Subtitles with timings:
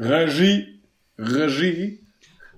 [0.00, 0.80] Regie.
[1.18, 2.00] Regie.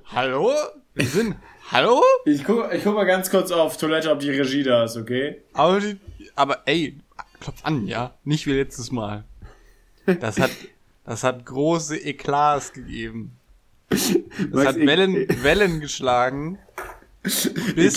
[0.07, 0.53] Hallo?
[0.95, 1.35] Wir sind.
[1.73, 2.01] Hallo?
[2.25, 5.43] Ich guck, ich guck mal ganz kurz auf Toilette, ob die Regie da ist, okay?
[5.53, 5.99] Aber, die,
[6.37, 7.01] aber ey,
[7.41, 8.15] klopf an, ja?
[8.23, 9.25] Nicht wie letztes Mal.
[10.21, 10.51] Das hat,
[11.05, 13.33] das hat große Eklats gegeben.
[13.89, 14.15] Das
[14.51, 16.61] Max, hat Wellen, Wellen geschlagen.
[17.25, 17.47] Bis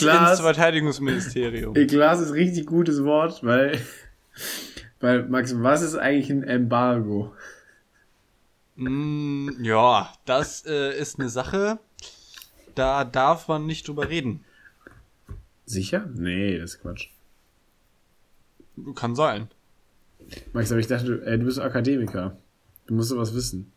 [0.01, 0.31] Eklas.
[0.31, 1.75] ins Verteidigungsministerium.
[1.75, 3.79] Eklas ist richtig gutes Wort, weil,
[5.01, 7.31] weil, Max, was ist eigentlich ein Embargo?
[8.75, 11.79] Mm, ja, das äh, ist eine Sache,
[12.75, 14.43] da darf man nicht drüber reden.
[15.65, 16.05] Sicher?
[16.13, 17.09] Nee, das ist Quatsch.
[18.95, 19.49] Kann sein.
[20.53, 22.37] Max, aber ich dachte, du, äh, du bist Akademiker.
[22.87, 23.71] Du musst sowas wissen.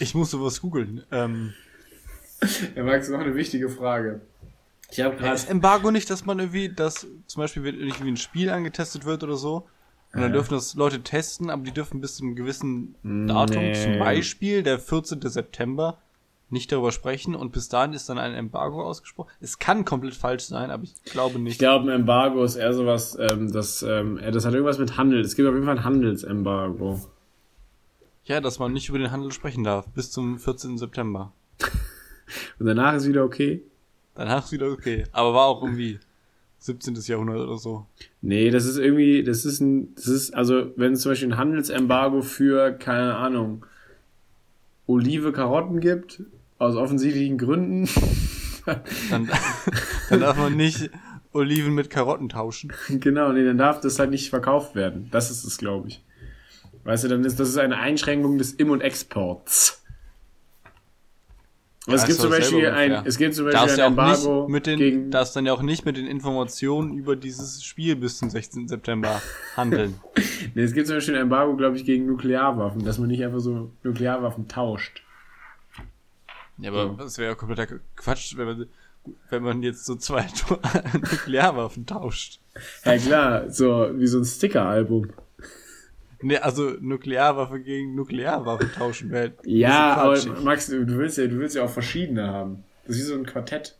[0.00, 1.04] Ich musste was googeln.
[1.10, 1.52] Ähm,
[2.74, 4.20] Ja, Max, noch eine wichtige Frage.
[4.90, 8.16] Ich habe gerade ist Embargo nicht, dass man irgendwie, dass zum Beispiel wenn irgendwie ein
[8.16, 9.68] Spiel angetestet wird oder so?
[10.14, 13.74] Und dann dürfen das Leute testen, aber die dürfen bis zu einem gewissen Datum, Nee.
[13.74, 15.20] zum Beispiel der 14.
[15.28, 15.98] September,
[16.50, 19.28] nicht darüber sprechen und bis dahin ist dann ein Embargo ausgesprochen.
[19.40, 21.58] Es kann komplett falsch sein, aber ich glaube Ich nicht.
[21.58, 25.20] glaube, ein Embargo ist eher sowas, ähm, das, ähm, äh, das hat irgendwas mit Handel.
[25.20, 27.00] Es gibt auf jeden Fall ein Handelsembargo.
[28.24, 30.78] Ja, dass man nicht über den Handel sprechen darf, bis zum 14.
[30.78, 31.32] September.
[32.58, 33.62] Und danach ist wieder okay.
[34.14, 35.04] Danach ist wieder okay.
[35.12, 35.98] Aber war auch irgendwie
[36.58, 36.94] 17.
[37.06, 37.86] Jahrhundert oder so.
[38.20, 41.38] Nee, das ist irgendwie, das ist ein, das ist, also, wenn es zum Beispiel ein
[41.38, 43.64] Handelsembargo für, keine Ahnung,
[44.86, 46.22] Olive, Karotten gibt,
[46.58, 47.88] aus offensichtlichen Gründen,
[49.10, 49.30] Dann,
[50.10, 50.90] dann darf man nicht
[51.32, 52.72] Oliven mit Karotten tauschen.
[52.88, 55.08] genau, nee, dann darf das halt nicht verkauft werden.
[55.10, 56.04] Das ist es, glaube ich.
[56.84, 59.84] Weißt du, dann ist, das ist eine Einschränkung des Im- und Exports.
[61.90, 63.06] Es Ja, gibt zum Beispiel ein, ungefähr.
[63.08, 65.52] es gibt zum Da Beispiel ist ein ja Embargo mit den, gegen, darfst dann ja
[65.54, 68.68] auch nicht mit den Informationen über dieses Spiel bis zum 16.
[68.68, 69.22] September
[69.56, 69.98] handeln.
[70.54, 73.40] nee, es gibt zum Beispiel ein Embargo, glaube ich, gegen Nuklearwaffen, dass man nicht einfach
[73.40, 75.02] so Nuklearwaffen tauscht.
[76.58, 77.66] Ja, aber das wäre ja kompletter
[77.96, 78.66] Quatsch, wenn man,
[79.30, 80.26] wenn man jetzt so zwei
[80.92, 82.40] Nuklearwaffen tauscht.
[82.84, 85.08] Ja klar, so wie so ein Sticker-Album.
[86.20, 89.32] Ne, also Nuklearwaffe gegen Nuklearwaffe tauschen wäre.
[89.44, 90.18] Ja, aber.
[90.42, 92.64] Max, du willst ja, du willst ja auch verschiedene haben.
[92.86, 93.76] Das ist wie so ein Quartett.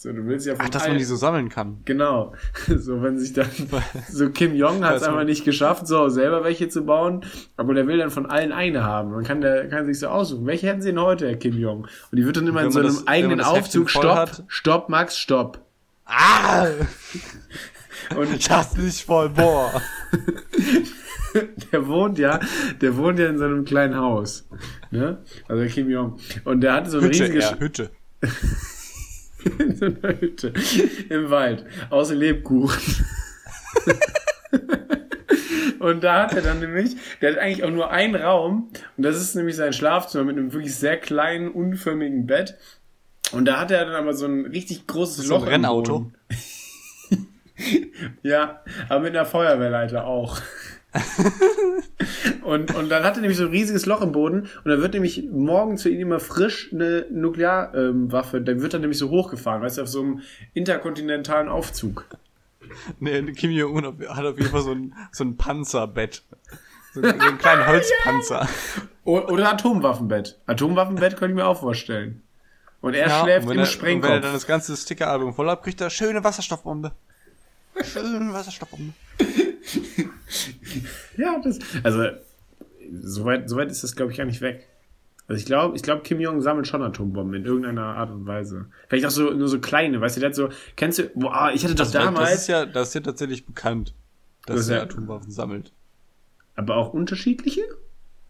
[0.00, 1.78] So, du willst ja Ach, dass man die so sammeln kann.
[1.84, 2.32] Genau.
[2.68, 3.48] So, wenn sich dann,
[4.08, 7.24] so Kim Jong hat es einfach nicht geschafft, so selber welche zu bauen,
[7.56, 9.10] aber der will dann von allen eine haben.
[9.10, 10.46] Man kann der, kann sich so aussuchen.
[10.46, 11.88] Welche hätten sie denn heute, Herr Kim Jong?
[12.12, 15.60] Und die wird dann immer in so einem das- eigenen Aufzug, stopp, stopp, Max, stopp.
[16.04, 16.68] Ah!
[18.16, 19.82] Und Das ist voll, boah.
[21.72, 22.40] Der wohnt ja,
[22.80, 24.48] der wohnt ja in so einem kleinen Haus.
[24.90, 25.18] Ne?
[25.48, 26.18] Also der Kim Jong.
[26.44, 27.90] Und der hatte so ein Hütte, riesiges, ja, Hütte.
[29.58, 30.52] in so einer Hütte
[31.08, 33.04] im Wald, außer Lebkuchen.
[35.78, 39.20] und da hat er dann nämlich, der hat eigentlich auch nur einen Raum und das
[39.20, 42.56] ist nämlich sein Schlafzimmer mit einem wirklich sehr kleinen, unförmigen Bett.
[43.32, 46.12] Und da hat er dann aber so ein richtig großes So ein Loch im Rennauto?
[48.22, 50.40] Ja, aber mit einer Feuerwehrleiter auch.
[52.42, 54.94] und, und dann hat er nämlich so ein riesiges Loch im Boden und dann wird
[54.94, 59.62] nämlich morgen zu ihm immer frisch eine Nuklearwaffe, ähm, dann wird er nämlich so hochgefahren,
[59.62, 60.22] weißt du, auf so einem
[60.54, 62.06] interkontinentalen Aufzug.
[63.00, 66.22] Nee, Kim Jong-un hat auf jeden Fall so ein, so ein Panzerbett.
[66.94, 68.48] So, so einen kleinen Holzpanzer.
[69.04, 70.38] O oder Atomwaffenbett.
[70.46, 72.22] Atomwaffenbett könnte ich mir auch vorstellen.
[72.80, 74.20] Und er Ja, schläft und im er, und wenn er Sprengkopf.
[74.20, 76.92] dann das ganze Stickeralbum voll hat, kriegt er schöne Wasserstoffbombe.
[77.82, 78.92] Schöne Wasserstoffbombe.
[81.16, 82.04] Ja, das, also,
[83.02, 84.68] soweit, soweit ist das, glaube ich, gar nicht weg.
[85.26, 88.66] Also ich glaube, ich glaube, Kim Jong sammelt schon Atombomben in irgendeiner Art und Weise.
[88.88, 91.64] Vielleicht auch so, nur so kleine, weißt du, der hat so, kennst du, boah, ich
[91.64, 93.94] hatte doch Das, damals, das ist ja, das ist ja tatsächlich bekannt,
[94.46, 95.72] dass er ja- Atomwaffen sammelt.
[96.54, 97.60] aber auch unterschiedliche?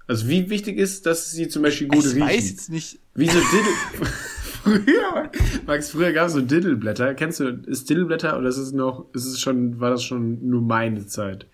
[0.09, 2.21] Also wie wichtig ist, dass sie zum Beispiel gut ich riechen?
[2.27, 2.99] weiß jetzt nicht.
[3.15, 4.07] Wie so Diddle.
[4.63, 5.31] früher,
[5.67, 7.15] Max, früher gab es so Diddleblätter.
[7.15, 10.63] Kennst du, ist Diddleblätter oder ist es noch, ist es schon, war das schon nur
[10.63, 11.47] meine Zeit?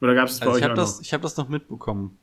[0.00, 1.02] Oder gab es bei Also euch ich habe auch das, noch?
[1.02, 2.18] ich habe das noch mitbekommen.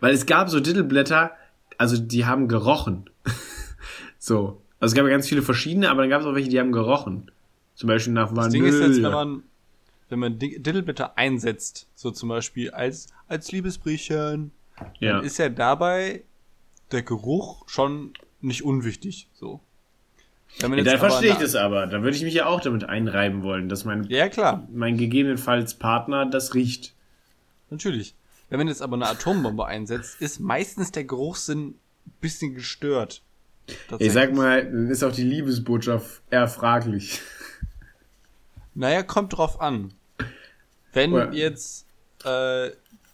[0.00, 1.32] Weil es gab so Diddleblätter,
[1.78, 3.08] also die haben gerochen.
[4.18, 4.60] so.
[4.78, 6.72] Also es gab ja ganz viele verschiedene, aber dann gab es auch welche, die haben
[6.72, 7.30] gerochen.
[7.74, 8.64] Zum Beispiel nach Das Vanille.
[8.64, 9.42] Ding ist jetzt, wenn man,
[10.08, 14.52] wenn man Di- Diddleblätter einsetzt, so zum Beispiel als, als Liebesbriefchen,
[14.98, 15.14] ja.
[15.16, 16.24] dann ist ja dabei
[16.92, 19.60] der Geruch schon nicht unwichtig, so.
[20.58, 21.86] Wenn man ja, jetzt dann verstehe ich das aber.
[21.86, 25.74] Da würde ich mich ja auch damit einreiben wollen, dass mein, Ja, klar, mein gegebenenfalls
[25.74, 26.94] Partner das riecht.
[27.70, 28.14] Natürlich.
[28.48, 31.80] Wenn man jetzt aber eine Atombombe einsetzt, ist meistens der Geruchssinn ein
[32.20, 33.22] bisschen gestört.
[33.98, 37.20] Ich sag mal, dann ist auch die Liebesbotschaft eher fraglich.
[38.74, 39.92] Naja, kommt drauf an.
[40.92, 41.86] Wenn Oder- jetzt
[42.24, 42.70] äh,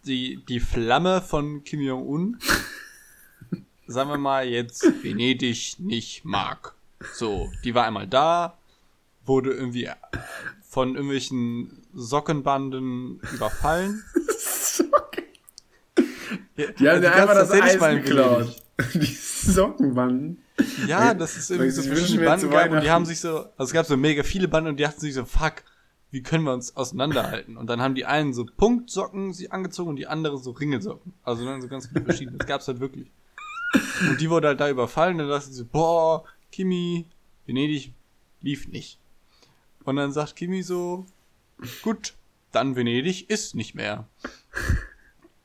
[0.06, 2.38] die, die Flamme von Kim Jong-un
[3.87, 6.75] sagen wir mal, jetzt Venedig nicht mag.
[7.14, 8.56] So, die war einmal da,
[9.26, 9.88] wurde irgendwie
[10.62, 14.02] von irgendwelchen Sockenbanden überfallen.
[14.38, 15.25] Socken.
[16.56, 18.62] Ja, die haben also einfach das Eis geklaut.
[18.94, 20.43] Die Sockenbanden.
[20.87, 23.73] Ja, das ist irgendwie so verschiedene Banden gab und die haben sich so, also es
[23.73, 25.62] gab so mega viele Banden und die dachten sich so, fuck,
[26.11, 27.56] wie können wir uns auseinanderhalten?
[27.56, 31.14] Und dann haben die einen so Punktsocken sich angezogen und die anderen so Ringelsocken.
[31.22, 32.38] Also dann so ganz viele verschiedene.
[32.38, 33.11] Das gab's halt wirklich.
[34.08, 37.06] Und die wurde halt da überfallen und dann dachte sie so, boah, Kimi,
[37.46, 37.93] Venedig
[38.40, 38.99] lief nicht.
[39.86, 41.06] Und dann sagt Kimi so,
[41.82, 42.14] gut,
[42.50, 44.08] dann Venedig ist nicht mehr.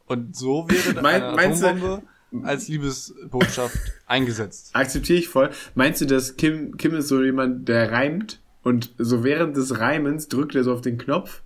[0.08, 2.04] Und so wäre mein, eine Atombombe
[2.44, 3.78] als Liebesbotschaft
[4.08, 4.72] eingesetzt.
[4.74, 5.52] Akzeptiere ich voll.
[5.76, 10.28] Meinst du, dass Kim, Kim ist so jemand, der reimt und so während des Reimens
[10.28, 11.44] drückt er so auf den Knopf?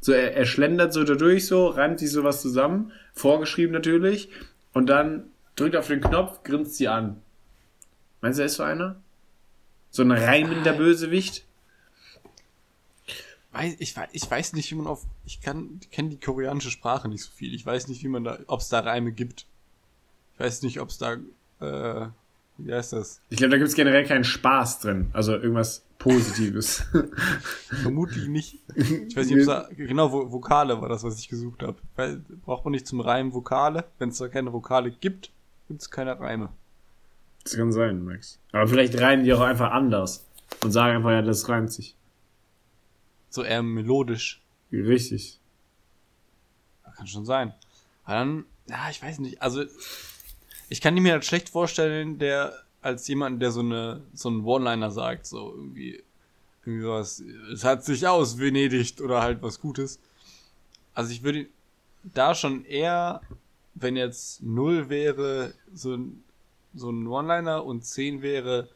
[0.00, 4.30] So, er, er schlendert so dadurch so, reimt sich sowas zusammen, vorgeschrieben natürlich,
[4.72, 5.24] und dann
[5.56, 7.20] drückt auf den Knopf, grinst sie an.
[8.20, 9.00] Meinst du, er ist so einer?
[9.90, 11.44] So ein reimender Bösewicht?
[13.52, 17.22] Weiß, ich, ich weiß nicht, wie man auf, ich kann, kenne die koreanische Sprache nicht
[17.22, 17.54] so viel.
[17.54, 19.46] Ich weiß nicht, wie man da, ob es da Reime gibt.
[20.34, 21.14] Ich weiß nicht, ob es da,
[21.60, 22.08] äh,
[22.58, 23.20] wie heißt das?
[23.28, 25.10] Ich glaube, da gibt es generell keinen Spaß drin.
[25.12, 26.84] Also irgendwas Positives.
[27.82, 28.58] Vermutlich nicht.
[28.74, 31.76] Ich weiß nicht, ob es da, genau, Vokale war das, was ich gesucht habe.
[32.44, 33.84] Braucht man nicht zum Reimen Vokale?
[33.98, 35.30] Wenn es da keine Vokale gibt,
[35.68, 36.48] gibt es keine Reime.
[37.44, 38.38] Das kann sein, Max.
[38.52, 40.24] Aber vielleicht reimen die auch einfach anders
[40.62, 41.96] und sagen einfach, ja, das reimt sich.
[43.32, 44.42] So eher melodisch.
[44.70, 45.38] Richtig.
[46.96, 47.54] Kann schon sein.
[48.04, 49.40] Aber dann, ja, ich weiß nicht.
[49.40, 49.64] Also,
[50.68, 52.52] ich kann mir halt schlecht vorstellen, der
[52.82, 56.02] als jemand, der so eine so einen One-Liner sagt, so irgendwie
[56.64, 57.20] irgendwie was.
[57.52, 59.98] Es hat sich aus Venedig oder halt was Gutes.
[60.92, 61.46] Also ich würde
[62.02, 63.22] da schon eher,
[63.74, 66.22] wenn jetzt null wäre, so ein
[66.74, 68.68] so ein One-Liner und zehn wäre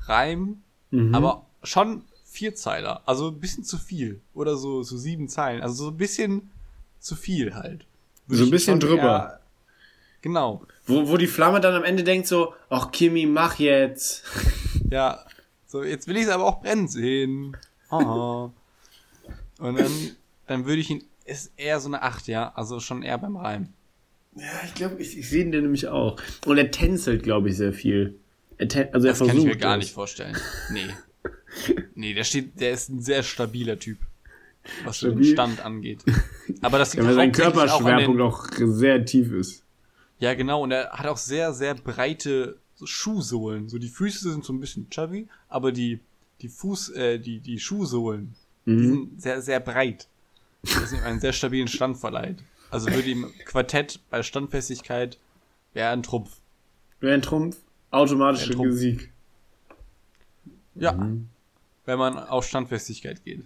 [0.00, 1.14] Reim, mhm.
[1.14, 2.02] aber schon
[2.36, 3.02] Vierzeiler.
[3.06, 4.20] Also ein bisschen zu viel.
[4.34, 5.62] Oder so, so sieben Zeilen.
[5.62, 6.50] Also so ein bisschen
[7.00, 7.86] zu viel halt.
[8.26, 9.02] Würde so ein bisschen drüber.
[9.02, 9.40] Eher,
[10.20, 10.62] genau.
[10.86, 14.24] Wo, wo die Flamme dann am Ende denkt so, ach Kimi, mach jetzt.
[14.88, 15.24] Ja.
[15.66, 17.56] So, jetzt will ich es aber auch brennen sehen.
[17.88, 18.52] Aha.
[19.58, 19.90] Und dann,
[20.46, 22.52] dann würde ich ihn, ist eher so eine Acht, ja.
[22.54, 23.72] Also schon eher beim Reim.
[24.36, 26.20] Ja, ich glaube, ich, ich sehe ihn nämlich auch.
[26.44, 28.16] Und er tänzelt, glaube ich, sehr viel.
[28.58, 29.86] Er also er das kann ich mir gar das.
[29.86, 30.36] nicht vorstellen.
[30.70, 30.86] Nee.
[31.94, 33.98] Nee, der steht, der ist ein sehr stabiler Typ.
[34.84, 35.16] Was Stabil.
[35.16, 36.04] den Stand angeht.
[36.60, 39.62] Aber das ja, weil sein Körperschwerpunkt auch, auch, sehr tief ist.
[40.18, 43.68] Ja, genau, und er hat auch sehr, sehr breite Schuhsohlen.
[43.68, 46.00] So die Füße sind so ein bisschen chubby, aber die,
[46.40, 48.34] die Fuß, äh, die, die Schuhsohlen,
[48.64, 48.78] mhm.
[48.78, 50.08] die sind sehr, sehr breit.
[50.62, 52.38] Das ihm einen sehr stabilen Stand verleiht.
[52.70, 55.18] Also würde ihm Quartett bei Standfestigkeit
[55.72, 56.40] wäre ein Trumpf.
[57.00, 57.58] Wäre ein Trumpf,
[57.90, 59.12] automatischer Sieg.
[60.78, 60.92] Ja.
[60.92, 61.28] Mhm.
[61.84, 63.44] Wenn man auf Standfestigkeit geht.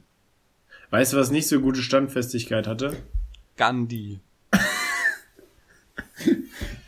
[0.90, 2.96] Weißt du, was nicht so gute Standfestigkeit hatte?
[3.56, 4.20] Gandhi.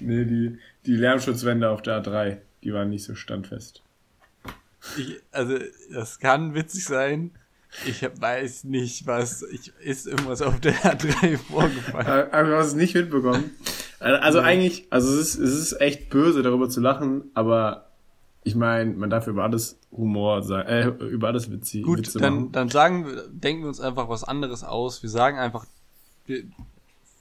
[0.01, 3.83] nee, die, die Lärmschutzwände auf der A3, die waren nicht so standfest.
[4.99, 5.59] Ich, also,
[5.93, 7.31] das kann witzig sein.
[7.87, 9.43] Ich weiß nicht, was.
[9.43, 12.07] Ich, ist irgendwas auf der A3 vorgefallen.
[12.33, 13.53] Aber du hast es nicht mitbekommen.
[14.01, 14.47] Also, nee.
[14.47, 17.92] eigentlich, also es ist, es ist echt böse, darüber zu lachen, aber
[18.45, 22.35] ich meine, man darf über alles Humor sagen, äh, über alles Witze, Gut, Witze dann,
[22.35, 22.53] machen.
[22.53, 25.03] dann sagen wir, denken wir uns einfach was anderes aus.
[25.03, 25.67] Wir sagen einfach,
[26.27, 26.45] wir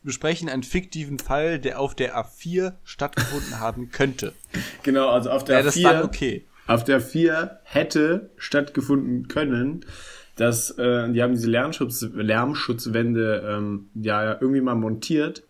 [0.04, 4.34] besprechen einen fiktiven Fall, der auf der A4 stattgefunden haben könnte.
[4.84, 5.84] Genau, also auf der A4.
[5.84, 6.46] Dann okay.
[6.66, 9.86] Auf der A4 hätte stattgefunden können,
[10.36, 15.44] dass äh, die haben diese Lärmschutz, Lärmschutzwände ähm, ja irgendwie mal montiert,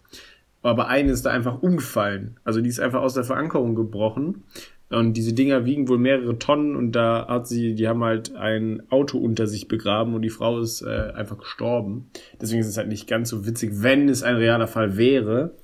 [0.63, 2.37] aber eine ist da einfach umgefallen.
[2.43, 4.43] Also die ist einfach aus der Verankerung gebrochen
[4.91, 8.83] und diese Dinger wiegen wohl mehrere Tonnen und da hat sie, die haben halt ein
[8.89, 12.09] Auto unter sich begraben und die Frau ist äh, einfach gestorben.
[12.41, 15.55] Deswegen ist es halt nicht ganz so witzig, wenn es ein realer Fall wäre.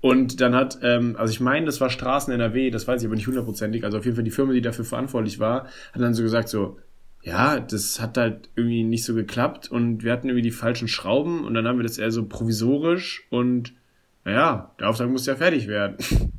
[0.00, 3.16] Und dann hat, ähm, also ich meine, das war Straßen NRW, das weiß ich aber
[3.16, 6.22] nicht hundertprozentig, also auf jeden Fall die Firma, die dafür verantwortlich war, hat dann so
[6.22, 6.78] gesagt so,
[7.22, 11.44] ja, das hat halt irgendwie nicht so geklappt und wir hatten irgendwie die falschen Schrauben
[11.44, 13.74] und dann haben wir das eher so provisorisch und
[14.24, 15.96] naja, der Auftrag muss ja fertig werden.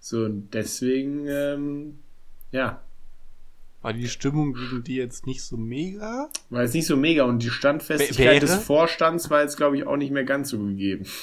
[0.00, 1.98] So, und deswegen, ähm,
[2.50, 2.80] ja.
[3.82, 6.28] War die Stimmung gegen die jetzt nicht so mega?
[6.48, 9.96] War jetzt nicht so mega und die Standfestigkeit des Vorstands war jetzt, glaube ich, auch
[9.96, 11.06] nicht mehr ganz so gegeben.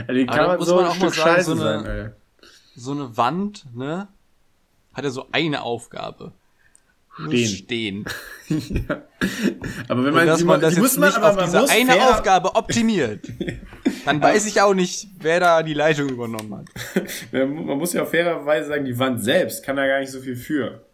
[0.00, 2.12] Also, die kann man so man ein Stück sagen, so eine, sein,
[2.76, 4.08] so eine Wand, ne,
[4.92, 6.32] hat ja so eine Aufgabe.
[7.14, 7.48] Stehen.
[7.48, 8.04] stehen.
[8.88, 9.02] ja.
[9.88, 12.54] Aber wenn man, dass man das muss man, nicht aber auf diese eine fair- Aufgabe
[12.54, 13.26] optimiert,
[14.04, 16.66] dann weiß ich auch nicht, wer da die Leitung übernommen hat.
[17.32, 20.36] Man muss ja auch fairerweise sagen, die Wand selbst kann da gar nicht so viel
[20.36, 20.84] für.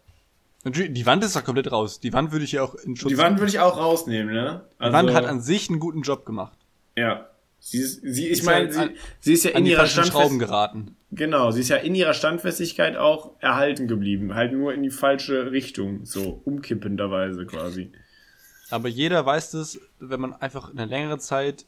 [0.63, 1.99] Die Wand ist doch komplett raus.
[1.99, 4.61] Die Wand würde ich ja auch in Schutz Die Wand würde ich auch rausnehmen, ne?
[4.79, 6.55] Die Wand hat an sich einen guten Job gemacht.
[6.95, 7.30] Ja.
[7.63, 10.39] Sie ist, sie, ich meine, ja sie, sie ist ja in ihrer Schrauben Standfestigkeit.
[10.49, 10.95] geraten.
[11.11, 14.33] Genau, sie ist ja in ihrer Standfestigkeit auch erhalten geblieben.
[14.33, 16.03] Halt nur in die falsche Richtung.
[16.05, 17.91] So umkippenderweise quasi.
[18.71, 21.65] Aber jeder weiß das, wenn man einfach eine längere Zeit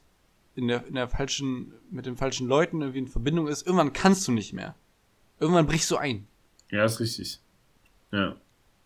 [0.56, 4.28] in der, in der falschen, mit den falschen Leuten irgendwie in Verbindung ist, irgendwann kannst
[4.28, 4.76] du nicht mehr.
[5.40, 6.26] Irgendwann brichst du ein.
[6.72, 7.40] Ja, ist richtig.
[8.12, 8.36] Ja.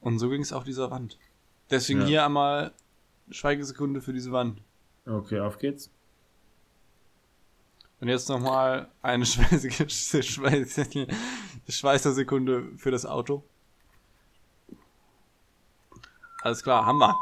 [0.02, 1.18] Und so ging es auch dieser Wand.
[1.72, 2.06] Deswegen Ja.
[2.08, 2.74] hier einmal
[3.30, 4.62] Schweigesekunde für diese Wand.
[5.06, 5.90] Okay, auf geht's.
[8.00, 9.68] Und jetzt nochmal eine Schweiß
[10.26, 10.90] Schweiß
[11.70, 13.44] Schweißersekunde für das Auto.
[16.42, 17.16] Alles klar, haben wir.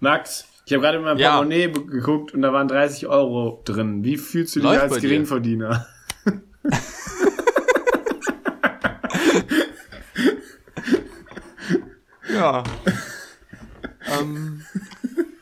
[0.00, 1.36] Max, ich habe gerade in mein Ja.
[1.38, 4.04] Portemonnaie geguckt und da waren 30 Euro drin.
[4.04, 5.00] Wie fühlst du dich Läuft als.
[5.00, 5.86] Geringverdiener?
[12.30, 12.62] Ja.
[14.20, 14.62] ähm,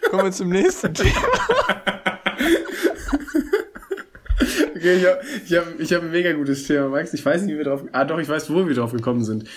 [0.09, 1.11] kommen wir zum nächsten Thema.
[4.87, 7.13] Okay, ich habe ich hab, ich hab ein mega gutes Thema, Max.
[7.13, 7.83] Ich weiß nicht, wie wir drauf.
[7.91, 9.49] Ah, doch, ich weiß, wo wir drauf gekommen sind.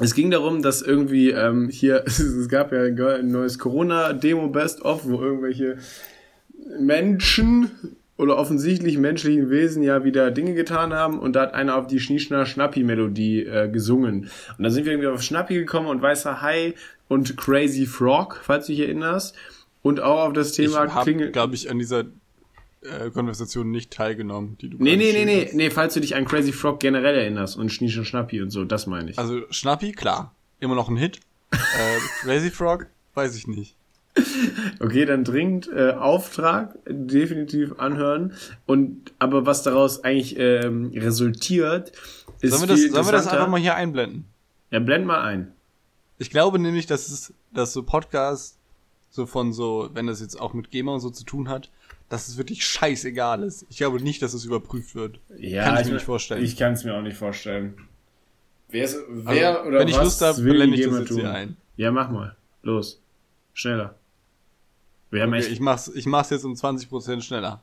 [0.00, 5.22] Es ging darum, dass irgendwie ähm, hier, es gab ja ein neues Corona-Demo Best-of, wo
[5.22, 5.78] irgendwelche
[6.80, 7.70] Menschen
[8.16, 12.00] oder offensichtlich menschlichen Wesen ja wieder Dinge getan haben und da hat einer auf die
[12.00, 14.28] Schnieschner-Schnappi-Melodie äh, gesungen.
[14.58, 16.74] Und dann sind wir irgendwie auf Schnappi gekommen und Weißer Hai
[17.06, 19.36] und Crazy Frog, falls du dich erinnerst.
[19.82, 21.30] Und auch auf das Thema Klingel...
[21.30, 22.06] glaube ich, an dieser
[22.82, 26.24] äh, Konversation nicht teilgenommen, die du Nee, nee, nee, nee, nee, falls du dich an
[26.24, 29.18] Crazy Frog generell erinnerst und Schniesch und Schnappi und so, das meine ich.
[29.18, 30.34] Also Schnappi, klar.
[30.60, 31.20] Immer noch ein Hit.
[31.52, 31.56] äh,
[32.22, 33.76] Crazy Frog, weiß ich nicht.
[34.78, 38.34] Okay, dann dringend äh, Auftrag definitiv anhören.
[38.66, 41.92] Und aber was daraus eigentlich ähm, resultiert,
[42.40, 44.26] ist Sollen wir, das, sollen wir das einfach mal hier einblenden?
[44.70, 45.52] Ja, blend mal ein.
[46.18, 48.58] Ich glaube nämlich, dass es, dass so Podcasts
[49.10, 51.70] so von so, wenn das jetzt auch mit GEMA und so zu tun hat,
[52.12, 53.64] dass es wirklich scheißegal ist.
[53.70, 55.18] Ich glaube nicht, dass es überprüft wird.
[55.38, 56.44] Ja, Kann ich mir nicht vorstellen.
[56.44, 57.74] Ich kann es mir auch nicht vorstellen.
[58.68, 61.08] Wer, ist, wer Also, oder wenn ich was Lust habe, will blende ich das jetzt
[61.08, 61.20] tun?
[61.20, 61.56] hier ein.
[61.76, 62.36] Ja, mach mal.
[62.62, 63.00] Los.
[63.54, 63.94] Schneller.
[65.10, 67.62] Wir haben Okay, echt ich mach's, ich mach's jetzt um 20% schneller.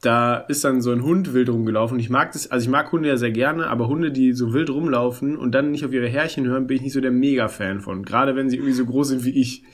[0.00, 1.98] da ist dann so ein Hund wild rumgelaufen.
[1.98, 4.70] Ich mag das, also ich mag Hunde ja sehr gerne, aber Hunde, die so wild
[4.70, 8.04] rumlaufen und dann nicht auf ihre Härchen hören, bin ich nicht so der Mega-Fan von.
[8.04, 9.64] Gerade wenn sie irgendwie so groß sind wie ich.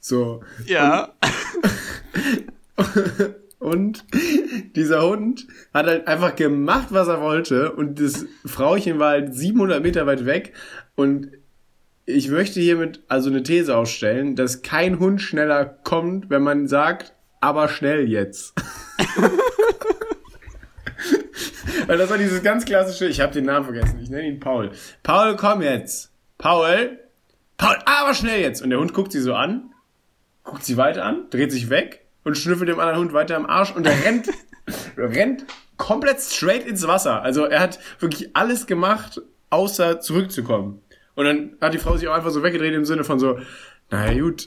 [0.00, 0.42] So.
[0.66, 1.14] Ja.
[3.58, 4.04] Und
[4.76, 7.72] dieser Hund hat halt einfach gemacht, was er wollte.
[7.72, 10.54] Und das Frauchen war halt 700 Meter weit weg.
[10.94, 11.30] Und
[12.04, 17.14] ich möchte hiermit also eine These aufstellen, dass kein Hund schneller kommt, wenn man sagt,
[17.40, 18.54] aber schnell jetzt.
[21.86, 24.72] Weil das war dieses ganz klassische, ich habe den Namen vergessen, ich nenne ihn Paul.
[25.04, 26.10] Paul, komm jetzt.
[26.36, 26.98] Paul,
[27.56, 28.60] Paul, aber schnell jetzt.
[28.60, 29.70] Und der Hund guckt sie so an,
[30.42, 33.74] guckt sie weiter an, dreht sich weg und schnüffelt dem anderen Hund weiter am Arsch
[33.74, 34.28] und er rennt,
[34.96, 37.22] rennt komplett straight ins Wasser.
[37.22, 40.82] Also er hat wirklich alles gemacht, außer zurückzukommen.
[41.14, 43.38] Und dann hat die Frau sich auch einfach so weggedreht im Sinne von so,
[43.90, 44.44] na gut,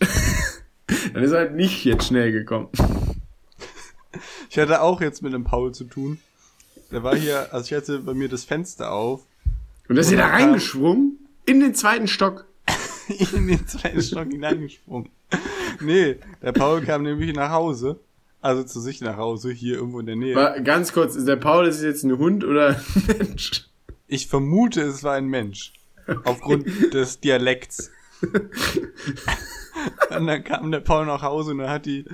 [1.13, 2.67] dann ist er halt nicht jetzt schnell gekommen.
[4.49, 6.19] Ich hatte auch jetzt mit dem Paul zu tun.
[6.91, 9.21] Der war hier, also ich hatte bei mir das Fenster auf,
[9.87, 12.45] Und da ist er da reingeschwungen in den zweiten Stock.
[13.33, 15.09] in den zweiten Stock hineingesprungen.
[15.81, 17.99] Nee, der Paul kam nämlich nach Hause.
[18.41, 20.35] Also zu sich nach Hause, hier irgendwo in der Nähe.
[20.35, 23.67] War, ganz kurz, ist der Paul ist jetzt ein Hund oder ein Mensch?
[24.07, 25.73] Ich vermute, es war ein Mensch.
[26.23, 27.91] Aufgrund des Dialekts.
[28.21, 32.05] und dann kam der Paul nach Hause und dann hat die,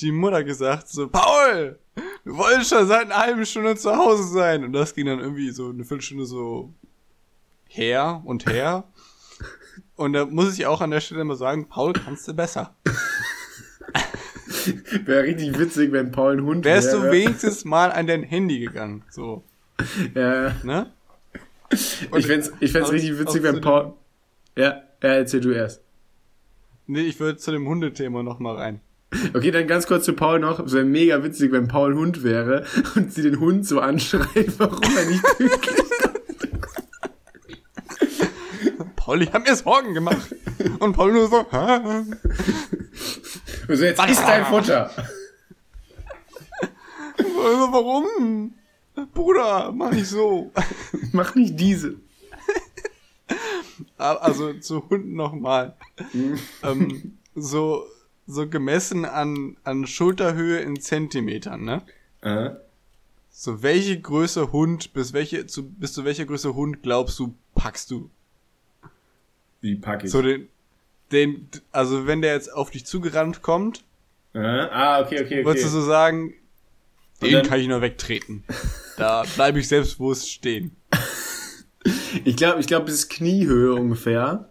[0.00, 1.78] die Mutter gesagt so, Paul,
[2.24, 4.64] du wolltest schon seit einer halben Stunde zu Hause sein.
[4.64, 6.72] Und das ging dann irgendwie so eine Viertelstunde so
[7.68, 8.84] her und her.
[9.96, 12.74] Und da muss ich auch an der Stelle mal sagen, Paul, kannst du besser.
[15.04, 17.06] Wäre richtig witzig, wenn Paul ein Hund Wärst wäre.
[17.06, 19.02] du wenigstens mal an dein Handy gegangen.
[19.10, 19.44] So,
[20.14, 20.90] Ja, ne?
[21.70, 23.92] ich fände ich fänd's richtig witzig, wenn Paul.
[24.56, 25.82] Ja, ja, erzähl du erst.
[26.86, 28.80] Nee, ich würde zu dem Hundethema noch mal rein.
[29.34, 30.60] Okay, dann ganz kurz zu Paul noch.
[30.60, 34.96] Es wäre mega witzig, wenn Paul Hund wäre und sie den Hund so anschreit, warum
[34.96, 35.76] er nicht pünktlich
[38.96, 40.34] Pauli hat mir Sorgen gemacht.
[40.78, 42.04] Und Paul nur so, Hä?
[43.68, 44.90] Also jetzt ist dein Futter.
[47.18, 48.54] Also warum?
[49.12, 50.52] Bruder, mach nicht so.
[51.12, 51.96] Mach nicht diese.
[53.98, 55.76] Also zu Hunden nochmal.
[56.62, 57.86] ähm, so,
[58.26, 61.82] so gemessen an, an Schulterhöhe in Zentimetern, ne?
[62.22, 62.50] Äh?
[63.30, 67.90] So, welche Größe Hund, bis welche, zu, bis zu welcher Größe Hund glaubst du, packst
[67.90, 68.10] du?
[69.60, 70.10] Wie pack ich?
[70.10, 70.48] So den,
[71.10, 73.84] den, also wenn der jetzt auf dich zugerannt kommt,
[74.34, 74.38] äh?
[74.38, 75.44] Ah, okay, okay, okay.
[75.44, 76.34] würdest du so sagen,
[77.22, 78.44] den kann ich nur wegtreten.
[78.96, 80.76] da bleibe ich selbstbewusst stehen.
[82.24, 84.48] Ich glaube, ich glaube, bis Kniehöhe ungefähr.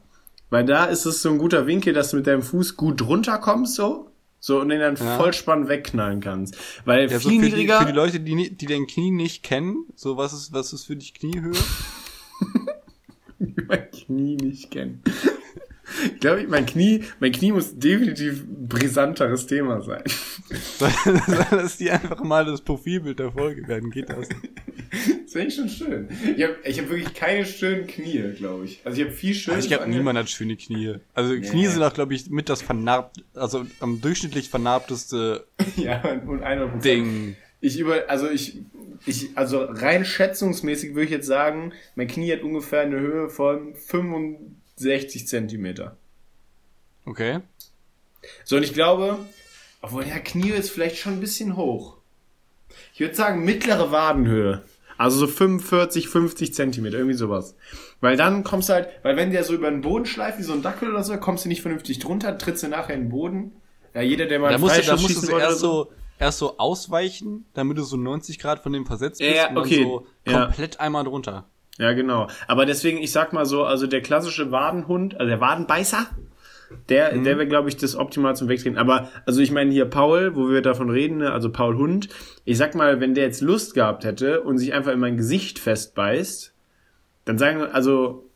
[0.54, 3.74] Weil da ist es so ein guter Winkel, dass du mit deinem Fuß gut runterkommst,
[3.74, 4.12] so.
[4.40, 5.18] So, und den dann ja.
[5.18, 6.56] vollspann wegknallen kannst.
[6.86, 7.80] Weil ja, viel so für niedriger.
[7.80, 10.86] Die, für die Leute, die, die den Knie nicht kennen, so, was ist, was ist
[10.86, 11.54] für dich Kniehöhe?
[13.68, 15.02] mein Knie nicht kennen.
[16.06, 20.04] Ich glaube, mein Knie, mein Knie muss definitiv brisanteres Thema sein.
[20.78, 20.92] Soll,
[21.52, 23.92] das die einfach mal das Profilbild der Folge werden?
[23.92, 24.28] Geht das?
[25.26, 26.08] Das wäre schon schön.
[26.36, 28.82] Ich habe ich hab wirklich keine schönen Knie, glaube ich.
[28.84, 29.56] Also ich habe viel schön.
[29.56, 30.96] Also ich glaube, niemand hat schöne Knie.
[31.14, 31.50] Also yeah.
[31.50, 35.46] Knie sind auch, glaube ich, mit das vernarbt, also am durchschnittlich vernarbteste
[35.76, 36.82] ja, und 100%.
[36.82, 37.36] Ding.
[37.62, 38.60] Ich über, also ich,
[39.06, 43.74] ich, also rein schätzungsmäßig würde ich jetzt sagen, mein Knie hat ungefähr eine Höhe von
[44.78, 45.98] 65 Zentimeter.
[47.06, 47.40] Okay.
[48.46, 49.20] So, und ich glaube,
[49.82, 51.98] obwohl, ja, Knie ist vielleicht schon ein bisschen hoch.
[52.94, 54.64] Ich würde sagen, mittlere Wadenhöhe.
[54.98, 57.56] Also so 45, 50 Zentimeter, irgendwie sowas.
[58.00, 60.54] Weil dann kommst du halt, weil wenn der so über den Boden schleift, wie so
[60.54, 63.52] ein Dackel oder so, kommst du nicht vernünftig drunter, trittst du nachher in den Boden.
[63.94, 67.46] Ja, jeder, der mal da musst du, da musst du erst so, erst so ausweichen,
[67.54, 69.80] damit du so 90 Grad von dem versetzt bist ja, und okay.
[70.24, 70.80] dann so komplett ja.
[70.80, 71.46] einmal drunter.
[71.80, 72.28] Ja, genau.
[72.48, 76.08] Aber deswegen, ich sag mal so, also der klassische Wadenhund, also der Wadenbeißer,
[76.90, 77.24] der, mhm.
[77.24, 78.78] der wäre, glaube ich, das optimal zum Wegtreten.
[78.78, 82.10] Aber, also ich meine hier Paul, wo wir davon reden, ne, also Paul Hund,
[82.46, 85.60] ich sag mal, wenn der jetzt Lust gehabt hätte und sich einfach in mein Gesicht
[85.60, 86.54] festbeißt,
[87.26, 88.30] dann sagen, also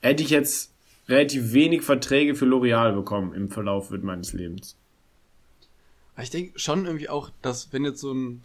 [0.00, 0.72] hätte ich jetzt
[1.08, 4.76] relativ wenig Verträge für L'Oreal bekommen im Verlauf meines Lebens.
[6.20, 8.42] Ich denke schon irgendwie auch, dass wenn jetzt so ein,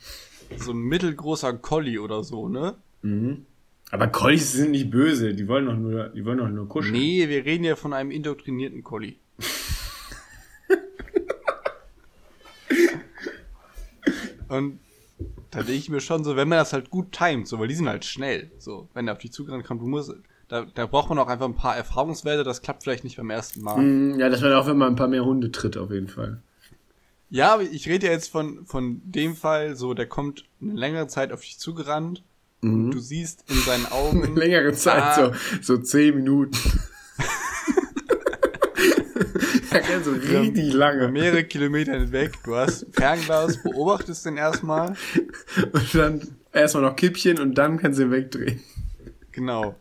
[0.57, 2.75] so ein mittelgroßer Collie oder so, ne?
[3.01, 3.45] Mhm.
[3.93, 6.93] Aber Collies sind nicht böse, die wollen doch nur, die wollen doch nur kuscheln.
[6.93, 9.17] Nee, wir reden ja von einem indoktrinierten Collie.
[14.47, 14.79] Und
[15.51, 17.75] da denke ich mir schon so, wenn man das halt gut timet, so, weil die
[17.75, 20.11] sind halt schnell, so, wenn der auf dich zugerannt kommt, du musst,
[20.47, 23.61] da, da braucht man auch einfach ein paar Erfahrungswerte, das klappt vielleicht nicht beim ersten
[23.61, 23.79] Mal.
[23.79, 26.41] Mm, ja, das wird auch, wenn man ein paar mehr Hunde tritt, auf jeden Fall.
[27.29, 31.31] Ja, ich rede ja jetzt von, von dem Fall, so, der kommt eine längere Zeit
[31.31, 32.23] auf dich zugerannt.
[32.63, 32.91] Mhm.
[32.91, 34.23] Du siehst in seinen Augen.
[34.23, 36.57] Eine längere Zeit, ah, so, so zehn Minuten.
[39.71, 41.09] ja, so richtig lange.
[41.09, 42.33] Mehrere Kilometer hinweg.
[42.43, 44.95] Du hast Fernglas, beobachtest den erstmal.
[45.71, 48.61] Und dann erstmal noch Kippchen und dann kannst du ihn wegdrehen.
[49.31, 49.75] Genau.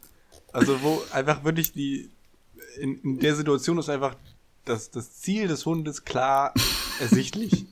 [0.53, 2.11] Also, wo einfach wirklich die,
[2.79, 4.17] in, in der Situation ist einfach
[4.65, 6.53] das, das Ziel des Hundes klar
[7.01, 7.67] ersichtlich.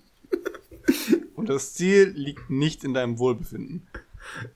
[1.37, 3.87] Und das Ziel liegt nicht in deinem Wohlbefinden.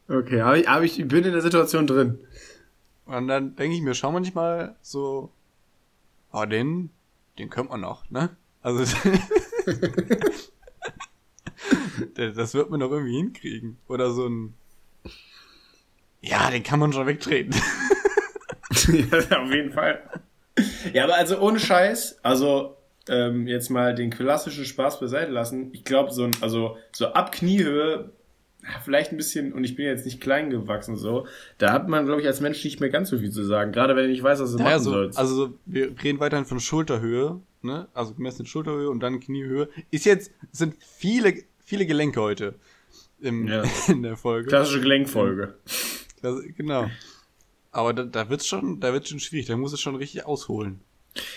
[0.08, 2.18] Okay, aber ich, aber ich bin in der Situation drin.
[3.06, 5.30] Und dann denke ich mir schon manchmal so,
[6.32, 6.90] oh, den,
[7.38, 8.30] den könnte man noch, ne?
[8.62, 8.84] Also,
[12.16, 13.76] das wird man doch irgendwie hinkriegen.
[13.88, 14.54] Oder so ein,
[16.24, 17.54] ja, den kann man schon wegtreten.
[19.10, 20.02] ja, auf jeden Fall.
[20.94, 25.68] Ja, aber also ohne Scheiß, also ähm, jetzt mal den klassischen Spaß beiseite lassen.
[25.74, 28.10] Ich glaube, so ein, also so ab Kniehöhe,
[28.82, 31.26] vielleicht ein bisschen, und ich bin jetzt nicht klein gewachsen so,
[31.58, 33.72] da hat man, glaube ich, als Mensch nicht mehr ganz so viel zu sagen.
[33.72, 35.18] Gerade wenn ich nicht weiß, was du naja, machen so, sollst.
[35.18, 37.88] Also wir reden weiterhin von Schulterhöhe, ne?
[37.94, 39.68] Also gemessene Schulterhöhe und dann Kniehöhe.
[39.90, 42.54] Ist jetzt, sind viele, viele Gelenke heute
[43.20, 43.62] im, ja.
[43.88, 44.48] in der Folge.
[44.48, 45.54] Klassische Gelenkfolge.
[46.56, 46.90] Genau.
[47.70, 49.46] Aber da, da wird's schon, da wird's schon schwierig.
[49.46, 50.80] Da muss es schon richtig ausholen.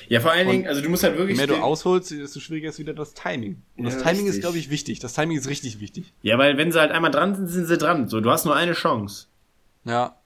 [0.07, 1.37] Ja, vor allen Dingen, also du musst halt wirklich.
[1.37, 3.61] Je mehr du ausholst, desto schwieriger ist wieder das Timing.
[3.77, 4.35] Und ja, das Timing richtig.
[4.35, 4.99] ist, glaube ich, wichtig.
[4.99, 6.13] Das Timing ist richtig wichtig.
[6.23, 8.07] Ja, weil wenn sie halt einmal dran sind, sind sie dran.
[8.07, 9.27] So, du hast nur eine Chance.
[9.83, 10.17] Ja.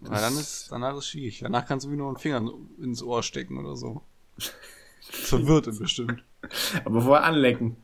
[0.00, 1.38] Weil dann ist, danach ist es schwierig.
[1.40, 2.42] Danach kannst du wie nur einen Finger
[2.78, 4.02] ins Ohr stecken oder so.
[5.00, 6.22] Verwirrt bestimmt.
[6.84, 7.76] Aber vorher anlecken.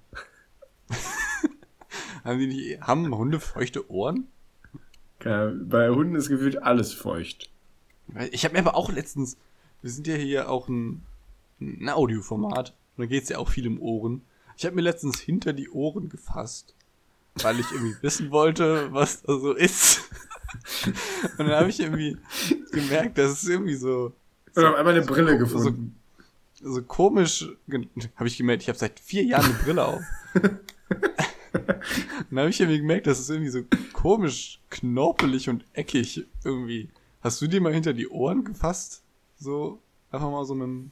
[2.24, 4.26] haben die nicht, haben Hunde feuchte Ohren?
[5.22, 7.50] Bei Hunden ist gefühlt alles feucht.
[8.32, 9.36] Ich habe mir aber auch letztens,
[9.82, 11.02] wir sind ja hier auch ein,
[11.60, 14.22] ein Audioformat, und da geht es ja auch viel um Ohren.
[14.56, 16.74] Ich habe mir letztens hinter die Ohren gefasst,
[17.36, 20.10] weil ich irgendwie wissen wollte, was da so ist.
[21.38, 22.18] Und dann habe ich irgendwie
[22.72, 24.12] gemerkt, dass es irgendwie so.
[24.52, 25.94] so habe einmal eine so, Brille gefunden.
[26.60, 27.48] So, so komisch,
[28.16, 30.02] habe ich gemerkt, ich habe seit vier Jahren eine Brille auf.
[31.52, 33.62] dann habe ich irgendwie gemerkt, dass es irgendwie so
[33.92, 36.90] komisch, knorpelig und eckig irgendwie.
[37.22, 39.02] Hast du dir mal hinter die Ohren gefasst?
[39.40, 39.80] So,
[40.12, 40.90] einfach mal so mit dem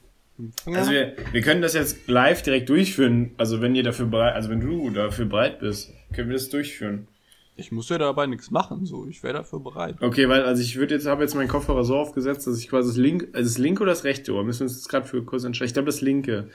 [0.66, 3.32] also wir, wir können das jetzt live direkt durchführen.
[3.38, 7.08] Also wenn ihr dafür bereit, also wenn du dafür bereit bist, können wir das durchführen.
[7.56, 9.08] Ich muss ja dabei nichts machen, so.
[9.08, 9.96] Ich wäre dafür bereit.
[10.00, 12.90] Okay, weil, also ich würde jetzt, habe jetzt meinen Kopfhörer so aufgesetzt, dass ich quasi
[12.90, 15.24] das linke, also das linke oder das rechte Ohr, müssen wir uns jetzt gerade für
[15.24, 15.66] kurz entscheiden.
[15.66, 16.50] Ich glaube, das linke.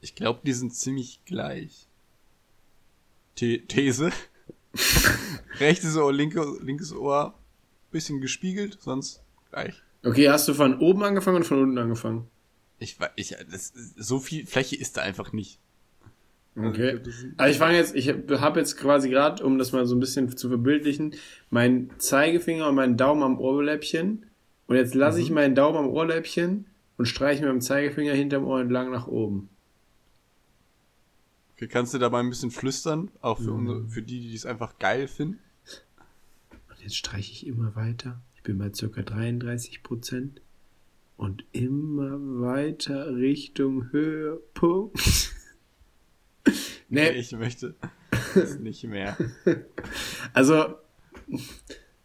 [0.00, 1.88] Ich glaube, die sind ziemlich gleich.
[3.38, 4.10] The These.
[5.58, 7.34] Rechtes Ohr, linke, linkes Ohr,
[7.90, 9.82] bisschen gespiegelt, sonst gleich.
[10.06, 12.28] Okay, hast du von oben angefangen oder von unten angefangen?
[12.78, 15.58] Ich, ich, das, so viel Fläche ist da einfach nicht.
[16.56, 17.00] Okay.
[17.36, 20.34] Also ich fange jetzt, ich habe jetzt quasi gerade, um das mal so ein bisschen
[20.36, 21.14] zu verbildlichen,
[21.50, 24.26] meinen Zeigefinger und meinen Daumen am Ohrläppchen.
[24.68, 25.24] Und jetzt lasse mhm.
[25.24, 26.66] ich meinen Daumen am Ohrläppchen
[26.98, 29.48] und streiche mit dem Zeigefinger hinterm Ohr entlang nach oben.
[31.54, 33.10] Okay, kannst du dabei ein bisschen flüstern?
[33.22, 33.58] Auch für, mhm.
[33.58, 35.40] unsere, für die, die es einfach geil finden.
[36.70, 38.20] Und jetzt streiche ich immer weiter.
[38.46, 40.40] Ich bin bei circa 33 Prozent.
[41.16, 45.00] Und immer weiter Richtung Höhepunkt.
[46.88, 47.10] Nee.
[47.10, 47.74] Ich möchte
[48.36, 49.16] es nicht mehr.
[50.32, 50.76] Also,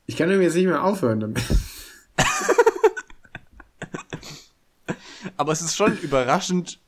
[0.07, 1.43] ich kann jetzt nicht mehr aufhören damit.
[5.37, 6.79] Aber es ist schon überraschend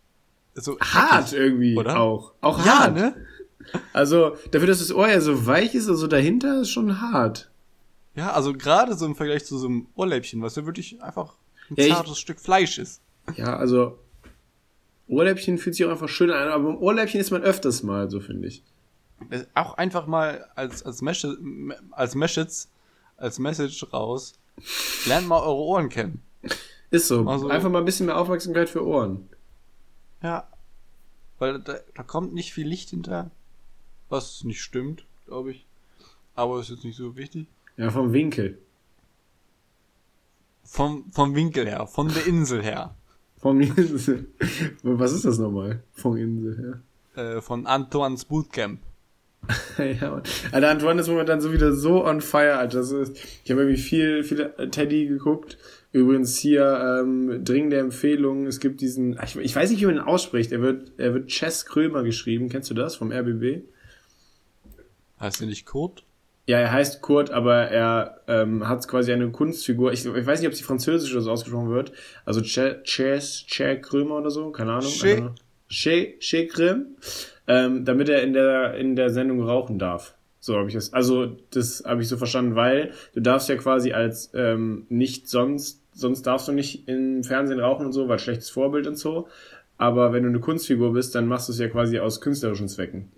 [0.55, 1.99] so hart eckig, irgendwie oder?
[1.99, 2.33] auch.
[2.41, 2.95] Auch ja, hart.
[2.95, 3.15] Ne?
[3.93, 7.52] Also, dafür, dass das Ohr ja so weich ist, also dahinter ist schon hart.
[8.15, 11.33] Ja, also gerade so im Vergleich zu so einem Ohrläppchen, was ja wirklich einfach
[11.69, 13.01] ein ja, zartes ich, Stück Fleisch ist.
[13.35, 13.97] Ja, also
[15.07, 18.19] Ohrläppchen fühlt sich auch einfach schön an, aber beim Ohrläppchen ist man öfters mal, so
[18.19, 18.63] finde ich.
[19.53, 21.37] Auch einfach mal als, als, Message,
[21.91, 22.67] als Message,
[23.17, 24.33] als Message raus.
[25.05, 26.21] Lernt mal eure Ohren kennen.
[26.91, 27.27] Ist so.
[27.27, 29.27] Also, einfach mal ein bisschen mehr Aufmerksamkeit für Ohren.
[30.21, 30.47] Ja.
[31.39, 33.31] Weil da, da kommt nicht viel Licht hinter.
[34.09, 35.65] Was nicht stimmt, glaube ich.
[36.35, 37.47] Aber ist jetzt nicht so wichtig.
[37.77, 38.59] Ja, vom Winkel.
[40.63, 42.95] Vom, vom Winkel her, von der Insel her.
[43.37, 44.27] Vom Insel.
[44.83, 45.83] Was ist das nochmal?
[45.91, 46.81] Von Insel,
[47.15, 47.21] ja.
[47.21, 48.79] Äh, von Antoines Bootcamp.
[49.77, 52.79] ja, Alter, Antoine ist momentan so wieder so on fire, Alter.
[52.79, 55.57] Das ist, ich habe irgendwie viel, viel Teddy geguckt.
[55.91, 58.47] Übrigens hier ähm, dringende Empfehlung.
[58.47, 60.51] Es gibt diesen, ich, ich weiß nicht, wie man ihn ausspricht.
[60.51, 62.49] Er wird, er wird Chess Krömer geschrieben.
[62.49, 63.63] Kennst du das vom RBB?
[65.19, 66.03] Heißt er nicht Kurt?
[66.45, 69.93] Ja, er heißt Kurt, aber er ähm, hat quasi eine Kunstfigur.
[69.93, 71.93] Ich, ich weiß nicht, ob sie französisch oder so ausgesprochen wird.
[72.25, 74.91] Also Chess, Che Krömer oder so, keine Ahnung.
[74.91, 75.29] Che,
[75.69, 76.97] che, che Krüm,
[77.47, 80.15] ähm, damit er in der in der Sendung rauchen darf.
[80.41, 80.91] So habe ich das.
[80.91, 85.81] Also das habe ich so verstanden, weil du darfst ja quasi als ähm, nicht sonst
[85.93, 89.27] sonst darfst du nicht im Fernsehen rauchen und so, weil schlechtes Vorbild und so.
[89.77, 93.11] Aber wenn du eine Kunstfigur bist, dann machst du es ja quasi aus künstlerischen Zwecken.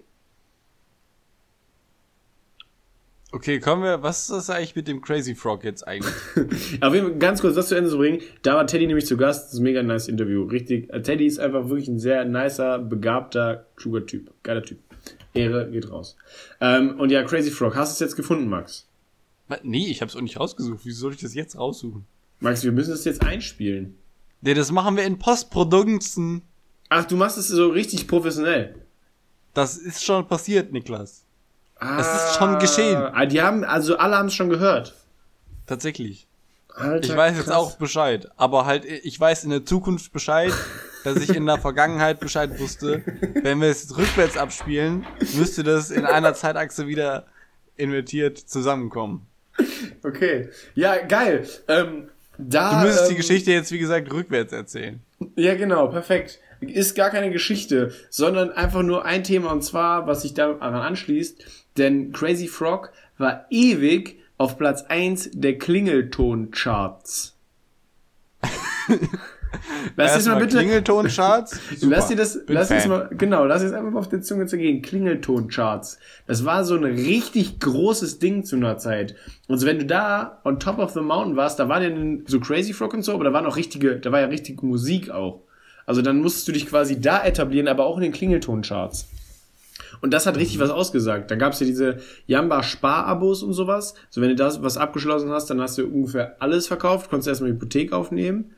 [3.35, 6.13] Okay, kommen wir, was ist das eigentlich mit dem Crazy Frog jetzt eigentlich?
[6.81, 8.21] Auf jeden Fall ganz kurz das zu Ende zu bringen.
[8.43, 9.47] Da war Teddy nämlich zu Gast.
[9.47, 10.43] Das ist ein mega nice Interview.
[10.43, 10.89] Richtig.
[10.93, 14.31] Äh, Teddy ist einfach wirklich ein sehr nicer, begabter, kluger Typ.
[14.41, 14.79] Geiler Typ.
[15.33, 16.15] Ehre geht raus.
[16.61, 17.75] Ähm, und ja, Crazy Frog.
[17.75, 18.87] Hast du es jetzt gefunden, Max?
[19.63, 20.85] Nee, ich hab's auch nicht rausgesucht.
[20.85, 22.05] Wieso soll ich das jetzt raussuchen?
[22.39, 23.97] Max, wir müssen es jetzt einspielen.
[24.39, 26.41] Nee, das machen wir in Postprodukten.
[26.87, 28.75] Ach, du machst es so richtig professionell.
[29.53, 31.24] Das ist schon passiert, Niklas.
[31.77, 32.97] Ah, es ist schon geschehen.
[32.97, 34.93] Ah, die haben, also alle haben es schon gehört.
[35.65, 36.27] Tatsächlich.
[36.69, 37.45] Alter, ich weiß krass.
[37.45, 40.51] jetzt auch Bescheid, aber halt, ich weiß in der Zukunft Bescheid,
[41.05, 43.01] dass ich in der Vergangenheit Bescheid wusste.
[43.41, 47.25] Wenn wir es rückwärts abspielen, müsste das in einer Zeitachse wieder
[47.77, 49.25] invertiert zusammenkommen.
[50.03, 50.49] Okay.
[50.73, 51.47] Ja, geil.
[51.67, 54.99] Ähm, da, du müsstest ähm, die Geschichte jetzt, wie gesagt, rückwärts erzählen.
[55.35, 56.39] Ja, genau, perfekt.
[56.61, 61.43] Ist gar keine Geschichte, sondern einfach nur ein Thema und zwar, was sich daran anschließt,
[61.77, 67.35] denn Crazy Frog war ewig auf Platz 1 der Klingelton-Charts.
[69.95, 70.57] lass dir mal bitte.
[70.57, 71.59] Klingelton-Charts?
[71.81, 74.57] Lass dir das, lass es mal, genau, lass es einfach mal auf die Zunge zu
[74.57, 74.81] gehen.
[74.81, 75.99] Klingelton-Charts.
[76.27, 79.15] Das war so ein richtig großes Ding zu einer Zeit.
[79.47, 82.39] Und so, wenn du da on top of the mountain warst, da waren ja so
[82.39, 85.41] Crazy Frog und so, aber da waren auch richtige, da war ja richtige Musik auch.
[85.85, 89.07] Also dann musstest du dich quasi da etablieren, aber auch in den Klingelton-Charts.
[90.01, 91.31] Und das hat richtig was ausgesagt.
[91.31, 93.93] Da gab es ja diese Jamba-Spar-Abos und sowas.
[94.09, 97.51] So, wenn du das was abgeschlossen hast, dann hast du ungefähr alles verkauft, konntest erstmal
[97.51, 98.51] die Hypothek aufnehmen.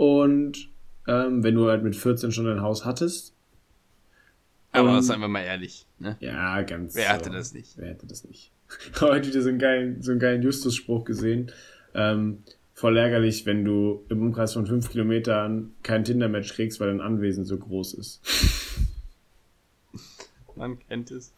[0.00, 0.70] Und
[1.06, 3.34] ähm, wenn du halt mit 14 schon ein Haus hattest.
[4.72, 5.84] Aber um, seien wir mal ehrlich.
[5.98, 6.16] Ne?
[6.20, 6.94] Ja, ganz.
[6.94, 7.76] Wer hatte so, das nicht?
[7.76, 8.50] Wer hätte das nicht?
[9.02, 11.52] Heute wieder so einen geilen, so einen geilen Justus-Spruch gesehen.
[11.92, 17.02] Ähm, voll ärgerlich, wenn du im Umkreis von fünf Kilometern kein Tinder-Match kriegst, weil dein
[17.02, 18.22] Anwesen so groß ist.
[20.56, 21.34] Man kennt es.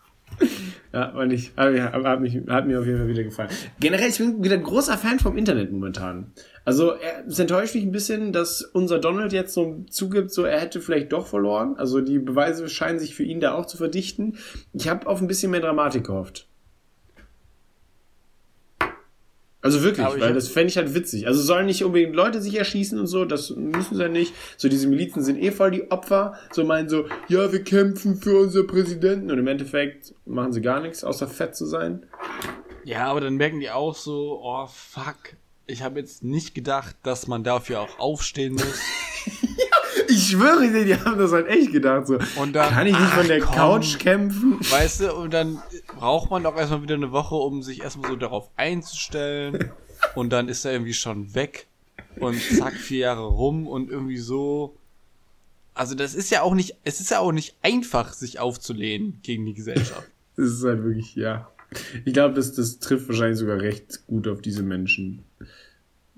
[0.92, 3.48] Ja, und ich, hat, hat, mich, hat mir auf jeden Fall wieder gefallen.
[3.80, 6.32] Generell, ich bin wieder ein großer Fan vom Internet momentan.
[6.66, 6.92] Also,
[7.26, 11.12] es enttäuscht mich ein bisschen, dass unser Donald jetzt so zugibt, so er hätte vielleicht
[11.12, 11.76] doch verloren.
[11.78, 14.36] Also, die Beweise scheinen sich für ihn da auch zu verdichten.
[14.74, 16.46] Ich habe auf ein bisschen mehr Dramatik gehofft.
[19.62, 21.28] Also wirklich, weil das fände ich halt witzig.
[21.28, 24.34] Also sollen nicht unbedingt Leute sich erschießen und so, das müssen sie ja nicht.
[24.56, 26.34] So diese Milizen sind eh voll die Opfer.
[26.50, 29.30] So meinen so, ja, wir kämpfen für unser Präsidenten.
[29.30, 32.04] Und im Endeffekt machen sie gar nichts, außer fett zu sein.
[32.84, 35.36] Ja, aber dann merken die auch so, oh fuck,
[35.68, 38.80] ich habe jetzt nicht gedacht, dass man dafür auch aufstehen muss.
[40.12, 42.06] Ich schwöre dir, die haben das halt echt gedacht.
[42.06, 42.18] So.
[42.36, 44.58] Und dann, Kann ich nicht von der komm, Couch kämpfen?
[44.60, 48.16] Weißt du, und dann braucht man doch erstmal wieder eine Woche, um sich erstmal so
[48.16, 49.72] darauf einzustellen.
[50.16, 51.68] Und dann ist er irgendwie schon weg.
[52.16, 54.76] Und zack, vier Jahre rum und irgendwie so.
[55.74, 59.46] Also das ist ja auch nicht, es ist ja auch nicht einfach, sich aufzulehnen gegen
[59.46, 60.08] die Gesellschaft.
[60.34, 61.50] Das ist halt wirklich, ja.
[62.06, 65.22] Ich glaube, das, das trifft wahrscheinlich sogar recht gut auf diese Menschen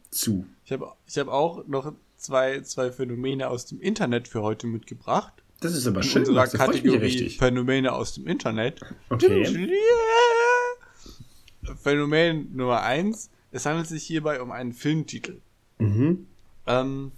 [0.09, 0.47] zu.
[0.65, 1.93] Ich habe ich hab auch noch
[2.25, 5.33] zwei, zwei Phänomene aus dem Internet für heute mitgebracht.
[5.61, 6.23] Das ist aber schön.
[6.23, 8.81] In unserer Kategorie Phänomene aus dem Internet.
[9.11, 9.47] Okay.
[11.83, 13.31] Phänomen Nummer eins.
[13.53, 15.41] Es handelt sich hierbei um einen Filmtitel.
[15.79, 16.27] Mhm.
[16.67, 17.13] Ähm,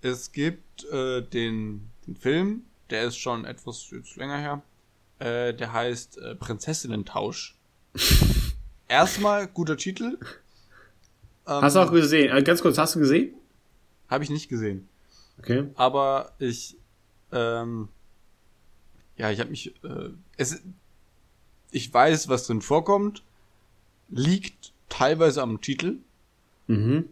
[0.00, 4.62] es gibt äh, den, den Film, der ist schon etwas jetzt länger her.
[5.18, 7.56] Äh, der heißt äh, Prinzessinnentausch.
[8.88, 10.18] Erstmal guter Titel.
[11.46, 12.36] Ähm, hast du auch gesehen?
[12.36, 13.34] Äh, ganz kurz, hast du gesehen?
[14.12, 14.90] Habe ich nicht gesehen.
[15.38, 15.70] Okay.
[15.74, 16.76] Aber ich,
[17.32, 17.88] ähm,
[19.16, 20.62] ja, ich habe mich, äh, es,
[21.70, 23.22] ich weiß, was drin vorkommt,
[24.10, 25.96] liegt teilweise am Titel.
[26.66, 27.06] Mhm.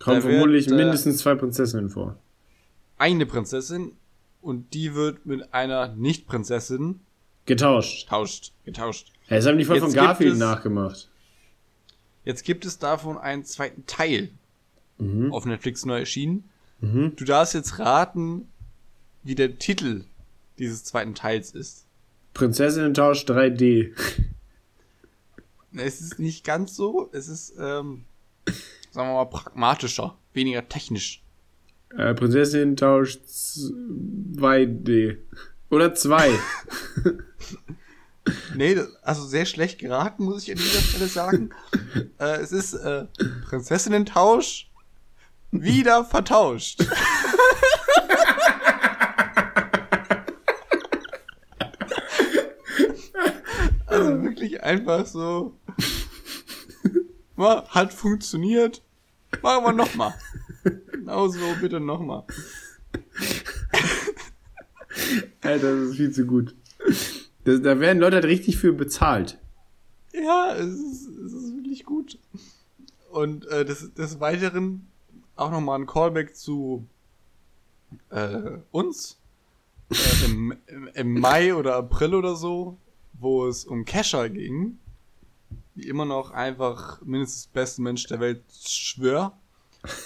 [0.00, 2.18] Kommen vermutlich wird, äh, mindestens zwei Prinzessinnen vor.
[2.98, 3.92] Eine Prinzessin
[4.42, 6.98] und die wird mit einer Nicht-Prinzessin
[7.46, 8.08] getauscht.
[8.08, 9.12] Tauscht, getauscht.
[9.28, 11.08] Ja, das haben die voll von Garfield es, nachgemacht.
[12.24, 14.30] Jetzt gibt es davon einen zweiten Teil
[15.00, 15.32] mhm.
[15.32, 16.44] auf Netflix neu erschienen.
[16.80, 17.14] Mhm.
[17.16, 18.48] Du darfst jetzt raten,
[19.22, 20.04] wie der Titel
[20.58, 21.86] dieses zweiten Teils ist.
[22.34, 23.92] Prinzessinnen-Tausch 3D.
[25.76, 27.10] Es ist nicht ganz so.
[27.12, 28.04] Es ist, ähm,
[28.90, 31.22] sagen wir mal, pragmatischer, weniger technisch.
[31.96, 33.18] Äh, Prinzessinnen-Tausch
[34.36, 35.18] 2D.
[35.70, 36.30] Oder 2.
[38.56, 41.50] nee, also sehr schlecht geraten, muss ich an dieser Stelle sagen.
[42.18, 43.06] äh, es ist äh,
[43.48, 44.69] Prinzessinnen-Tausch
[45.50, 46.80] wieder vertauscht.
[53.86, 55.58] also wirklich einfach so.
[57.38, 58.82] Hat funktioniert.
[59.42, 60.14] Machen wir nochmal.
[60.92, 62.24] Genauso, bitte nochmal.
[65.40, 66.54] Alter, das ist viel zu gut.
[67.44, 69.38] Das, da werden Leute halt richtig für bezahlt.
[70.12, 72.18] Ja, es ist, es ist wirklich gut.
[73.10, 74.89] Und äh, des, des Weiteren
[75.40, 76.86] auch nochmal ein Callback zu
[78.10, 79.18] äh, uns
[79.90, 82.76] äh, im, im, im, Mai oder April oder so,
[83.14, 84.78] wo es um Kesha ging,
[85.74, 89.32] die immer noch einfach mindestens beste Mensch der Welt schwör.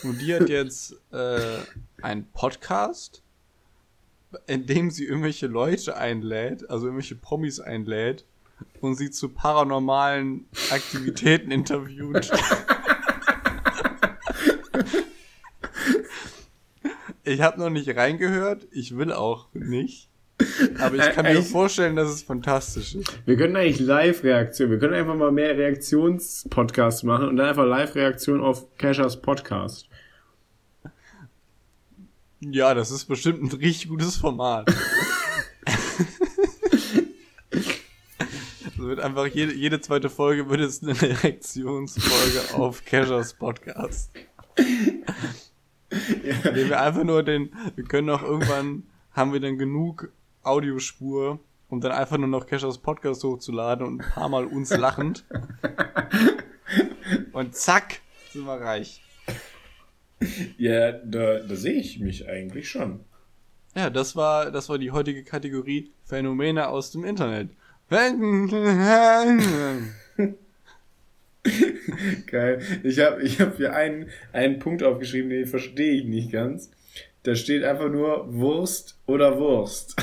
[0.05, 1.59] Und die hat jetzt äh,
[2.01, 3.23] einen Podcast,
[4.47, 8.25] in dem sie irgendwelche Leute einlädt, also irgendwelche Promis einlädt
[8.81, 12.31] und sie zu paranormalen Aktivitäten interviewt.
[17.25, 20.09] Ich habe noch nicht reingehört, ich will auch nicht.
[20.79, 23.19] Aber ich kann mir vorstellen, dass es fantastisch ist.
[23.25, 28.41] Wir können eigentlich Live-Reaktion, wir können einfach mal mehr Reaktionspodcasts machen und dann einfach Live-Reaktion
[28.41, 29.89] auf Cashers Podcast.
[32.41, 34.69] Ja, das ist bestimmt ein richtig gutes Format.
[38.77, 44.11] Es wird einfach jede, jede zweite Folge wird es eine Reaktionsfolge auf Cashers Podcast.
[46.25, 46.51] Ja.
[46.51, 50.11] Indem wir einfach nur den, wir können auch irgendwann, haben wir dann genug
[50.43, 55.25] Audiospur, um dann einfach nur noch Cashers Podcast hochzuladen und ein paar Mal uns lachend.
[57.33, 58.01] Und zack,
[58.33, 59.03] sind wir reich.
[60.57, 63.01] Ja, da, da sehe ich mich eigentlich schon.
[63.75, 67.51] Ja, das war, das war die heutige Kategorie Phänomene aus dem Internet.
[72.27, 72.61] Geil.
[72.83, 76.70] Ich habe ich hab hier einen, einen Punkt aufgeschrieben, den verstehe ich nicht ganz.
[77.23, 79.97] Da steht einfach nur Wurst oder Wurst.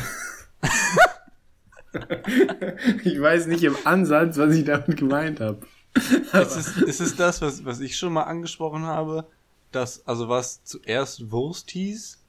[3.03, 5.59] ich weiß nicht im Ansatz, was ich damit gemeint habe.
[5.93, 9.25] ist, es, ist es das, was, was ich schon mal angesprochen habe?
[9.71, 12.19] Dass, also was zuerst Wurst hieß?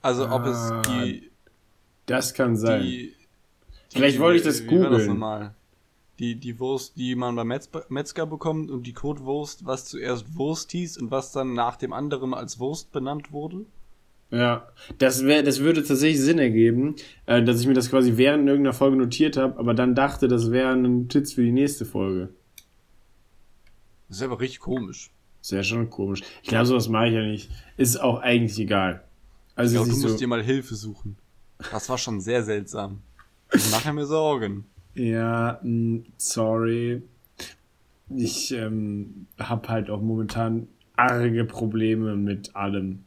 [0.00, 1.30] Also ob ah, es die.
[2.06, 2.82] Das kann sein.
[2.82, 3.14] Die,
[3.90, 5.52] Vielleicht wollte ich das googeln.
[6.18, 10.70] Die, die Wurst, die man beim Metz Metzger bekommt und die Kotwurst, was zuerst Wurst
[10.72, 13.64] hieß und was dann nach dem anderen als Wurst benannt wurde?
[14.30, 16.96] Ja, das, wär, das würde tatsächlich Sinn ergeben,
[17.26, 20.50] äh, dass ich mir das quasi während irgendeiner Folge notiert habe, aber dann dachte, das
[20.50, 22.30] wäre ein Notiz für die nächste Folge.
[24.08, 25.10] Das ist aber richtig komisch.
[25.42, 26.22] Sehr schon komisch.
[26.42, 27.50] Ich glaube, sowas mache ich ja nicht.
[27.76, 29.04] Ist auch eigentlich egal.
[29.54, 31.16] Also ich glaube, du musst so dir mal Hilfe suchen.
[31.70, 33.02] Das war schon sehr seltsam.
[33.52, 34.64] Ich mache mir Sorgen.
[34.94, 35.60] Ja,
[36.18, 37.02] sorry.
[38.10, 43.04] Ich ähm, habe halt auch momentan arge Probleme mit allem.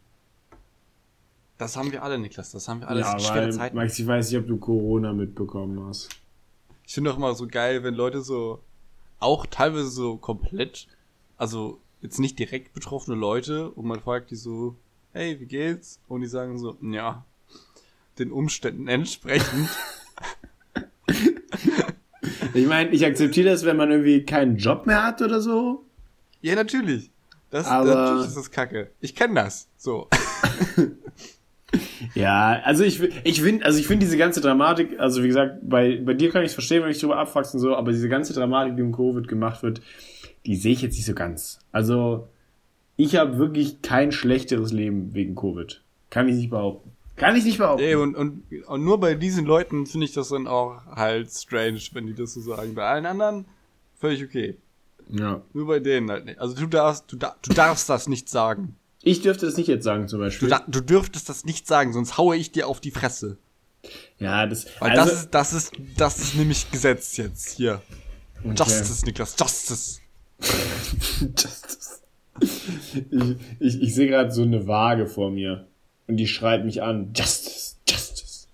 [1.57, 2.51] Das haben wir alle, Niklas.
[2.51, 3.01] Das haben wir alle.
[3.01, 3.75] Ja, weil, Zeiten.
[3.75, 6.09] Max, ich weiß nicht, ob du Corona mitbekommen hast.
[6.85, 8.59] Ich finde auch immer so geil, wenn Leute so,
[9.19, 10.87] auch teilweise so komplett,
[11.37, 14.75] also jetzt nicht direkt betroffene Leute, und man fragt die so,
[15.13, 15.99] hey, wie geht's?
[16.07, 17.25] Und die sagen so, ja,
[18.19, 19.69] den Umständen entsprechend.
[22.55, 25.85] ich meine, ich akzeptiere das, wenn man irgendwie keinen Job mehr hat oder so.
[26.41, 27.11] Ja, natürlich.
[27.49, 28.91] Das, Aber natürlich ist das kacke.
[28.99, 29.67] Ich kenne das.
[29.77, 30.07] So.
[32.13, 35.97] Ja, also ich, ich finde, also ich finde diese ganze Dramatik, also wie gesagt, bei,
[35.97, 38.33] bei dir kann ich es verstehen, wenn ich drüber abfuchst und so, aber diese ganze
[38.33, 39.81] Dramatik, die um Covid gemacht wird,
[40.45, 41.59] die sehe ich jetzt nicht so ganz.
[41.71, 42.29] Also,
[42.97, 45.81] ich habe wirklich kein schlechteres Leben wegen Covid.
[46.09, 46.91] Kann ich nicht behaupten.
[47.15, 47.83] Kann ich nicht behaupten.
[47.83, 51.79] Ey, und, und, und nur bei diesen Leuten finde ich das dann auch halt strange,
[51.93, 52.75] wenn die das so sagen.
[52.75, 53.45] Bei allen anderen
[53.99, 54.57] völlig okay.
[55.09, 55.41] Ja.
[55.53, 56.39] Nur bei denen halt nicht.
[56.39, 58.75] Also du darfst, du, du darfst das nicht sagen.
[59.01, 60.49] Ich dürfte das nicht jetzt sagen, zum Beispiel.
[60.49, 63.37] Du, du dürftest das nicht sagen, sonst haue ich dir auf die Fresse.
[64.17, 64.65] Ja, das.
[64.79, 67.81] Weil also, das ist, das ist, das ist nämlich Gesetz jetzt hier.
[68.43, 68.55] Okay.
[68.57, 69.99] Justice, Niklas, Justice.
[70.41, 72.01] Justice.
[72.39, 75.67] Ich, ich, ich sehe gerade so eine Waage vor mir.
[76.07, 77.13] Und die schreit mich an.
[77.15, 78.47] Justice, Justice.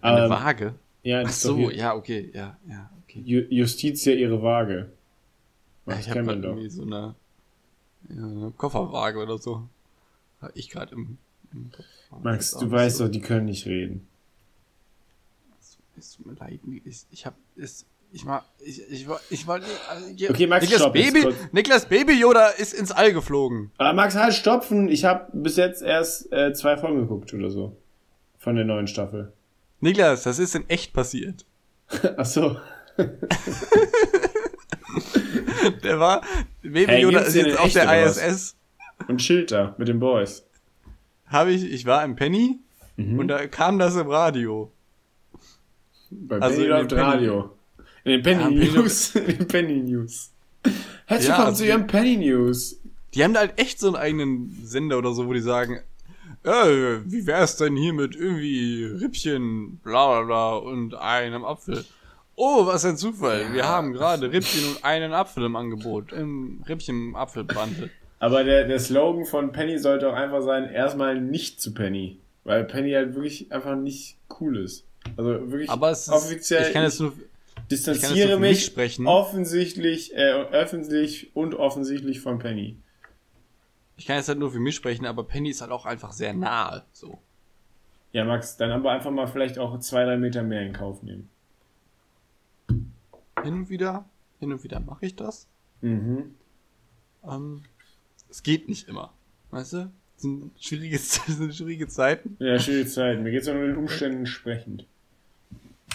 [0.00, 0.74] Eine ähm, Waage?
[1.02, 3.20] Ja, Ach so, ja, okay, ja, ja, okay.
[3.50, 4.92] Justitia ihre Waage.
[5.84, 6.56] Was ich kennt doch.
[6.68, 7.14] so eine
[8.08, 9.68] ja, eine Kofferwaage oder so.
[10.40, 11.18] Habe ich gerade im,
[11.52, 11.70] im.
[12.22, 13.04] Max, du weißt so.
[13.04, 14.06] doch, die können nicht reden.
[15.96, 20.30] Es tut mir leid, ich, ich hab, es, ich mal, ich, ich, ich wollte, äh,
[20.30, 23.70] okay, Max, Niklas stopp, Baby, Niklas Baby Yoda ist ins All geflogen.
[23.76, 24.88] Aber Max, halt stopfen.
[24.88, 27.76] Ich habe bis jetzt erst äh, zwei Folgen geguckt oder so.
[28.38, 29.32] Von der neuen Staffel.
[29.80, 31.44] Niklas, das ist in echt passiert.
[32.16, 32.56] Ach so.
[35.82, 36.22] der war,
[36.62, 38.56] Baby hey, Yoda ist jetzt auf der ISS.
[39.06, 40.46] Und Schilder mit den Boys.
[41.26, 42.58] Habe ich, ich war im Penny
[42.96, 43.18] mhm.
[43.18, 44.72] und da kam das im Radio.
[46.10, 47.57] Bei also Penny läuft Radio.
[48.08, 49.14] In den Penny ja, News.
[49.16, 50.30] in den Penny News.
[51.04, 52.80] Herzlich willkommen ja, zu ihrem Penny News.
[53.12, 55.80] Die haben da halt echt so einen eigenen Sender oder so, wo die sagen,
[56.42, 56.50] äh,
[57.04, 61.84] wie wär's denn hier mit irgendwie Rippchen, bla bla bla und einem Apfel?
[62.34, 63.42] Oh, was ein Zufall.
[63.42, 63.52] Ja.
[63.52, 66.12] Wir haben gerade Rippchen und einen Apfel im Angebot.
[66.12, 67.90] Im Rippchen Apfelbandel.
[68.20, 72.16] Aber der, der Slogan von Penny sollte auch einfach sein, erstmal nicht zu Penny.
[72.44, 74.86] Weil Penny halt wirklich einfach nicht cool ist.
[75.18, 76.68] Also wirklich Aber es ist, offiziell.
[76.68, 77.12] Ich kann jetzt nur,
[77.70, 82.78] distanziere mich, mich offensichtlich, äh, öffentlich und offensichtlich von Penny.
[83.96, 86.32] Ich kann jetzt halt nur für mich sprechen, aber Penny ist halt auch einfach sehr
[86.32, 87.18] nahe, so.
[88.12, 91.28] Ja, Max, dann aber einfach mal vielleicht auch zwei, drei Meter mehr in Kauf nehmen.
[92.68, 94.08] Hin und wieder,
[94.40, 95.48] hin und wieder mache ich das.
[95.80, 96.34] Mhm.
[97.24, 97.62] Ähm,
[98.30, 99.12] es geht nicht immer.
[99.50, 99.92] Weißt du?
[100.14, 102.36] Das sind schwierige, das sind schwierige Zeiten.
[102.38, 103.22] Ja, schwierige Zeiten.
[103.22, 104.86] Mir geht es auch nur den Umständen entsprechend.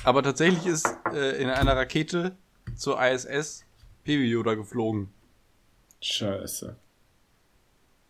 [0.03, 2.35] Aber tatsächlich ist äh, in einer Rakete
[2.75, 3.65] zur ISS
[4.03, 5.09] Baby Yoda geflogen.
[6.01, 6.75] Scheiße.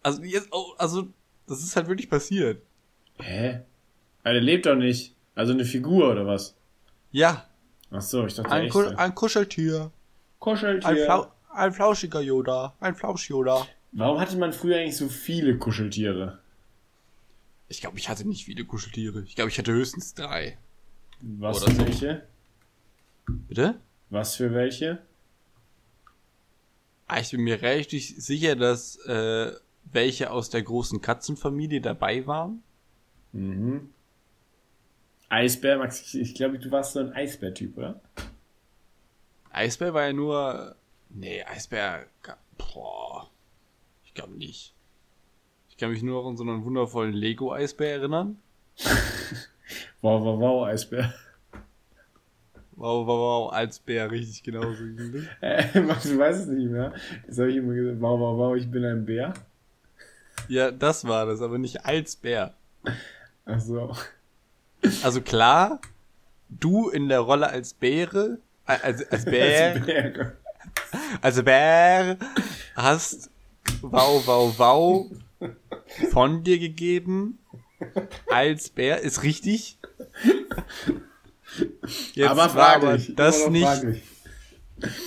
[0.02, 1.08] Also, jetzt, oh, also,
[1.48, 2.62] das ist halt wirklich passiert.
[3.20, 3.62] Hä?
[4.26, 5.16] Der lebt doch nicht.
[5.36, 6.56] Also eine Figur oder was?
[7.12, 7.48] Ja.
[7.92, 8.76] Ach so, ich dachte ein, echt.
[8.76, 9.92] ein Kuscheltier.
[10.40, 10.90] Kuscheltier.
[10.90, 12.76] Ein, Flau ein flauschiger Yoda.
[12.80, 13.68] Ein Flausch-Yoda.
[13.92, 16.40] Warum hatte man früher eigentlich so viele Kuscheltiere?
[17.68, 19.24] Ich glaube, ich hatte nicht viele Kuscheltiere.
[19.24, 20.58] Ich glaube, ich hatte höchstens drei.
[21.22, 21.86] Was Oder für so.
[21.86, 22.28] welche?
[23.28, 23.80] Bitte?
[24.10, 25.02] Was für welche?
[27.08, 29.52] Ah, ich bin mir richtig sicher, dass äh,
[29.86, 32.64] welche aus der großen Katzenfamilie dabei waren.
[33.32, 33.90] Mhm.
[35.30, 38.02] Eisbär, Max, ich, ich glaube, du warst so ein Eisbär-Typ, oder?
[39.50, 40.76] Eisbär war ja nur.
[41.10, 42.08] Nee, Eisbär.
[42.58, 43.30] Boah.
[44.04, 44.74] Ich glaube nicht.
[45.70, 48.38] Ich kann mich nur noch an so einen wundervollen Lego-Eisbär erinnern.
[50.04, 51.14] wow, wow, wow, Eisbär.
[52.76, 54.84] Wow, wow, wow, Eisbär, richtig genauso.
[55.42, 56.94] äh, Max, du weißt es nicht mehr.
[57.26, 59.34] Das habe ich immer gesagt, wow, wow, wow, ich bin ein Bär.
[60.50, 62.54] Ja, das war das, aber nicht als Bär.
[63.46, 63.96] Ach so.
[65.02, 65.80] Also klar,
[66.50, 70.38] du in der Rolle als Bäre, äh, als, als Bär, als Bär,
[71.22, 72.18] als Bär
[72.76, 73.30] hast
[73.82, 75.12] wow, wow, wow
[76.12, 77.40] von dir gegeben
[78.30, 79.78] als Bär, ist richtig.
[82.14, 84.04] Jetzt aber fraglich, war aber das nicht, fraglich.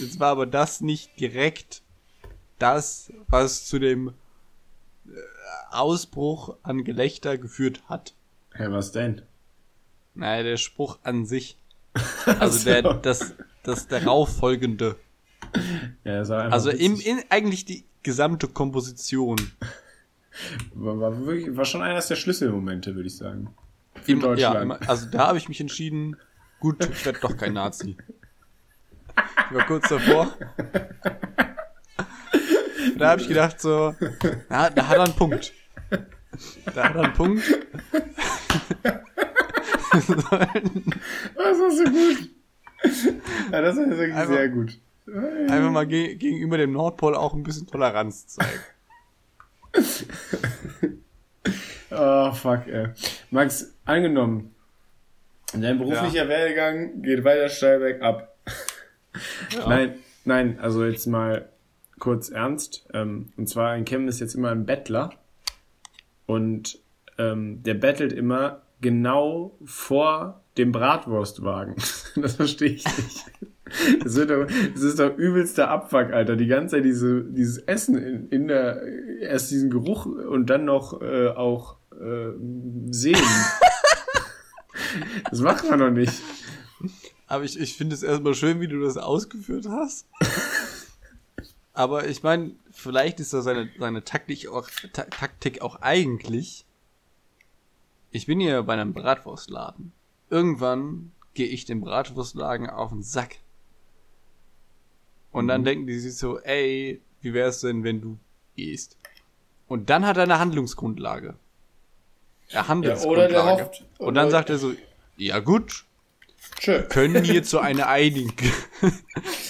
[0.01, 1.83] jetzt war aber das nicht direkt
[2.59, 4.09] das, was zu dem
[5.07, 5.11] äh,
[5.71, 8.15] Ausbruch an Gelächter geführt hat.
[8.53, 9.23] Hä, hey, was denn?
[10.15, 11.57] Naja, der Spruch an sich.
[12.27, 12.65] Also so.
[12.65, 14.97] der, das, das darauf folgende.
[16.05, 19.37] Ja, das war also im, in, eigentlich die gesamte Komposition.
[20.75, 23.55] War, war, wirklich, war schon eines der Schlüsselmomente, würde ich sagen.
[24.03, 24.71] Für Im, Deutschland.
[24.71, 26.17] Ja, also da habe ich mich entschieden,
[26.61, 27.97] gut, ich werde doch kein Nazi.
[29.51, 30.35] Ich war kurz davor.
[32.99, 33.95] Da habe ich gedacht so,
[34.49, 35.53] na, da hat er einen Punkt.
[36.75, 37.43] Da hat er einen Punkt.
[39.93, 42.31] das ist so gut.
[43.53, 44.79] Ja, das ist wirklich einfach, sehr gut.
[45.07, 48.61] Einfach mal ge gegenüber dem Nordpol auch ein bisschen Toleranz zeigen.
[51.91, 52.89] Oh, fuck, ey.
[53.31, 54.55] Max, angenommen,
[55.53, 56.29] dein beruflicher ja.
[56.29, 58.37] Werdegang geht weiter steil bergab.
[59.51, 59.69] Ja.
[59.69, 61.49] Nein, nein, also jetzt mal
[61.99, 62.87] kurz ernst.
[62.93, 65.11] Ähm, und zwar, ein Chem ist jetzt immer ein Bettler.
[66.27, 66.81] Und
[67.19, 71.77] ähm, der bettelt immer genau vor dem Bratwurstwagen.
[72.17, 73.25] das verstehe ich nicht.
[74.03, 76.37] Das, wird doch, das ist doch übelster Abfuck, Alter.
[76.37, 78.83] Die ganze Zeit diese, dieses Essen in, in der,
[79.21, 82.31] erst diesen Geruch und dann noch äh, auch äh,
[82.91, 83.21] sehen.
[85.31, 86.13] das macht man doch nicht.
[87.27, 90.07] Aber ich, ich finde es erstmal schön, wie du das ausgeführt hast.
[91.73, 96.65] Aber ich meine, vielleicht ist da seine, seine Taktik auch, Ta Taktik auch eigentlich.
[98.13, 99.93] Ich bin hier bei einem Bratwurstladen.
[100.31, 103.37] Irgendwann gehe ich dem Bratwurstladen auf den Sack.
[105.37, 105.65] Und dann mhm.
[105.67, 108.17] denken die sich so, ey, wie wär's denn, wenn du
[108.57, 108.97] gehst?
[109.69, 111.35] Und dann hat er eine Handlungsgrundlage.
[112.49, 113.35] Er Handlungsgrundlage.
[113.35, 114.73] Ja, oder der hofft, und dann sagt er so,
[115.19, 115.85] ja gut,
[116.59, 116.85] Tschö.
[116.89, 118.33] können hier zu einer Einigung.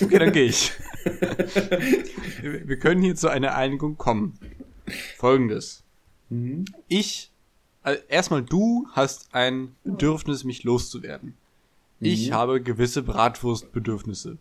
[0.01, 0.73] okay, dann gehe ich.
[2.43, 4.41] Wir können hier zu einer Einigung kommen.
[5.17, 5.85] Folgendes.
[6.31, 6.65] Mhm.
[6.89, 7.31] Ich,
[7.85, 11.37] also erstmal du hast ein Bedürfnis, mich loszuwerden.
[12.01, 12.07] Mhm.
[12.09, 14.39] Ich habe gewisse Bratwurstbedürfnisse.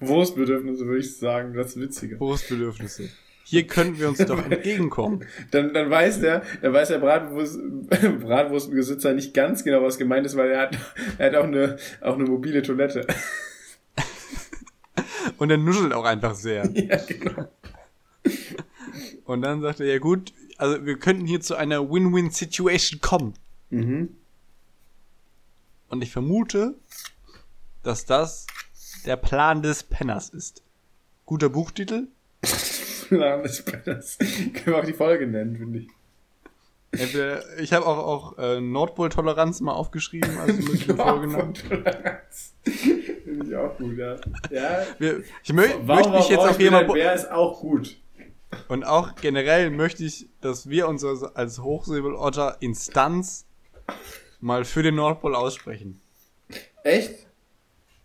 [0.00, 2.20] Wurstbedürfnisse würde ich sagen, das ist witziger.
[2.20, 3.08] Wurstbedürfnisse.
[3.44, 5.24] Hier können wir uns doch entgegenkommen.
[5.52, 7.58] Dann, dann weiß der, dann weiß der Bratwurst,
[8.20, 10.78] Bratwurstbesitzer nicht ganz genau, was gemeint ist, weil er hat,
[11.18, 13.06] er hat auch eine, auch eine mobile Toilette.
[15.38, 16.68] Und er nuschelt auch einfach sehr.
[16.72, 17.48] Ja, genau.
[19.24, 23.34] Und dann sagt er, ja gut, also wir könnten hier zu einer Win-Win-Situation kommen.
[23.70, 24.16] Mhm.
[25.88, 26.74] Und ich vermute,
[27.82, 28.46] dass das
[29.06, 30.62] der Plan des Penners ist.
[31.24, 32.08] Guter Buchtitel.
[33.08, 34.18] Plan des Penners.
[34.18, 35.88] Können wir auch die Folge nennen, finde ich.
[36.92, 40.62] Entweder, ich habe auch, auch äh, Nordpol-Toleranz mal aufgeschrieben, also
[40.96, 42.54] Folge Nordpol-Toleranz.
[42.62, 44.16] Finde ich auch gut, ja.
[44.50, 44.86] ja.
[44.98, 46.92] Wir, ich mö Warum möchte mich jetzt auf jemand.
[46.92, 47.96] Bär ist auch gut.
[48.68, 53.46] Und auch generell möchte ich, dass wir uns als Hochsäbelotter Instanz
[54.40, 56.00] mal für den Nordpol aussprechen.
[56.82, 57.26] Echt?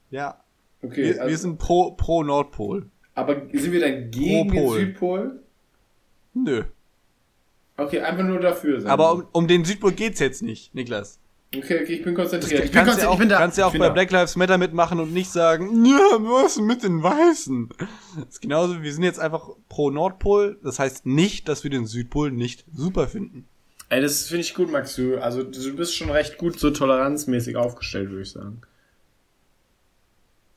[0.09, 0.43] Ja.
[0.81, 1.03] Okay.
[1.03, 2.89] Wir, also, wir sind pro, pro Nordpol.
[3.13, 5.43] Aber sind wir dann gegen den Südpol?
[6.33, 6.63] Nö.
[7.77, 8.89] Okay, einfach nur dafür sein.
[8.89, 11.19] Aber um, um den Südpol geht's jetzt nicht, Niklas.
[11.53, 12.63] Okay, okay, ich bin konzentriert.
[12.63, 13.19] Ich bin kannst, konzentriert.
[13.19, 13.89] Ja auch, da, kannst ja auch bei da.
[13.89, 17.69] Black Lives Matter mitmachen und nicht sagen, ja, was mit den Weißen?
[18.15, 20.57] Das ist genauso, wir sind jetzt einfach pro Nordpol.
[20.63, 23.47] Das heißt nicht, dass wir den Südpol nicht super finden.
[23.89, 24.95] Ey, das finde ich gut, Max.
[24.95, 28.61] Du, also, du bist schon recht gut so toleranzmäßig aufgestellt, würde ich sagen.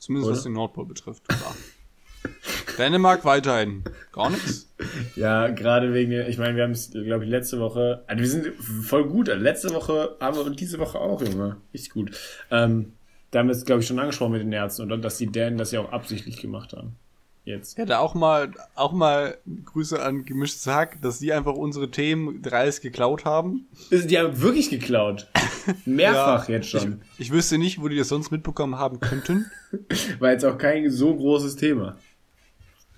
[0.05, 0.37] Zumindest Oder?
[0.37, 1.23] was den Nordpol betrifft.
[2.79, 3.85] Dänemark weiterhin.
[4.13, 4.71] Gar nichts.
[5.17, 8.55] Ja, gerade wegen, ich meine, wir haben es, glaube ich, letzte Woche, also wir sind
[8.63, 9.31] voll gut.
[9.31, 11.57] Also letzte Woche haben wir und diese Woche auch, Junge.
[11.73, 12.11] Richtig gut.
[12.51, 12.93] Ähm,
[13.31, 15.57] da haben wir es, glaube ich, schon angesprochen mit den Ärzten und dass die Dänen
[15.57, 16.97] das ja auch absichtlich gemacht haben.
[17.45, 17.77] Jetzt.
[17.77, 19.37] Ja, da auch mal, auch mal
[19.67, 23.69] Grüße an Gemischtes Hack, dass die einfach unsere Themen dreist geklaut haben.
[23.91, 25.29] Die haben wirklich geklaut.
[25.85, 27.03] Mehrfach ja, jetzt schon.
[27.15, 29.51] Ich, ich wüsste nicht, wo die das sonst mitbekommen haben könnten.
[30.21, 31.99] War jetzt auch kein so großes Thema.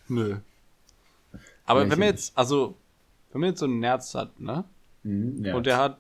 [0.07, 0.37] Nö.
[1.65, 2.77] Aber ja, wenn man jetzt, also,
[3.33, 4.65] wenn man jetzt so einen Nerz hat, ne?
[5.03, 5.57] Mhm, Nerz.
[5.57, 5.99] Und der hat,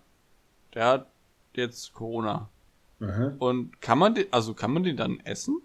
[0.73, 1.07] der hat
[1.55, 2.49] jetzt Corona.
[3.01, 3.35] Aha.
[3.41, 5.61] Und kann man den, also kann man den dann essen?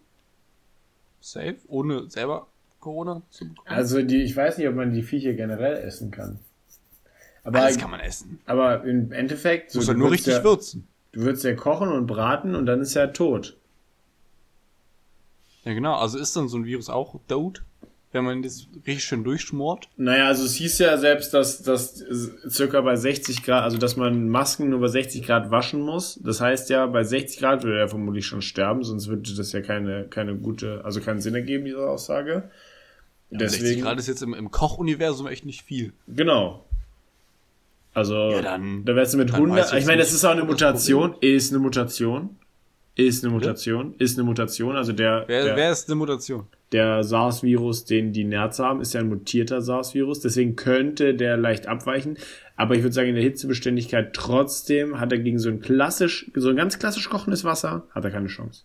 [1.19, 1.57] Safe?
[1.67, 2.47] Ohne selber
[2.82, 3.67] Corona zu bekommen?
[3.67, 6.39] Also die, ich weiß nicht, ob man die Viecher generell essen kann.
[7.43, 8.39] Aber, Alles kann man essen.
[8.45, 9.71] Aber im Endeffekt.
[9.71, 10.88] So, Muss er nur richtig ja, würzen.
[11.13, 13.57] Du würdest ja kochen und braten und dann ist er tot.
[15.63, 15.95] Ja, genau.
[15.95, 17.63] Also ist dann so ein Virus auch tot?
[18.11, 19.88] wenn man das richtig schön durchschmort?
[19.97, 22.03] Naja, also es hieß ja selbst, dass das
[22.49, 26.19] circa bei 60 Grad, also dass man Masken nur bei 60 Grad waschen muss.
[26.23, 29.61] Das heißt ja, bei 60 Grad würde er vermutlich schon sterben, sonst würde das ja
[29.61, 32.49] keine, keine gute, also keinen Sinn ergeben, diese Aussage.
[33.32, 35.93] Ja, Deswegen, 60 Grad ist jetzt im, im Kochuniversum echt nicht viel.
[36.07, 36.65] Genau.
[37.93, 41.15] Also, ja, dann, da wärst du mit 100, ich meine, das ist auch eine Mutation,
[41.19, 42.38] ist eine Mutation.
[42.95, 45.23] Ist eine Mutation, ist eine Mutation, also der.
[45.27, 46.47] Wer, der, wer ist eine Mutation?
[46.73, 51.67] Der SARS-Virus, den die Nerz haben, ist ja ein mutierter SARS-Virus, deswegen könnte der leicht
[51.67, 52.17] abweichen.
[52.57, 56.49] Aber ich würde sagen, in der Hitzebeständigkeit trotzdem hat er gegen so ein klassisch, so
[56.49, 58.63] ein ganz klassisch kochendes Wasser, hat er keine Chance.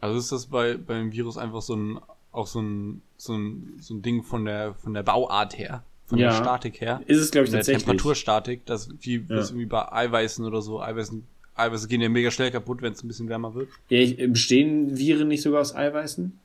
[0.00, 2.00] Also ist das bei, beim Virus einfach so ein,
[2.32, 5.84] auch so ein, so ein, so ein Ding von der, von der Bauart her?
[6.06, 6.30] Von ja.
[6.30, 7.02] der Statik her?
[7.06, 7.84] Ist es, glaube ich, tatsächlich.
[7.84, 9.22] Der Temperaturstatik, das wie, ja.
[9.28, 13.04] das irgendwie bei Eiweißen oder so, Eiweißen Eiweiße gehen ja mega schnell kaputt, wenn es
[13.04, 13.68] ein bisschen wärmer wird.
[13.88, 16.38] Ja, bestehen Viren nicht sogar aus Eiweißen?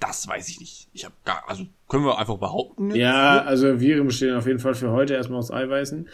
[0.00, 0.88] Das weiß ich nicht.
[0.92, 2.88] Ich habe gar, also können wir einfach behaupten.
[2.88, 2.98] Jetzt?
[2.98, 6.08] Ja, also Viren bestehen auf jeden Fall für heute erstmal aus Eiweißen.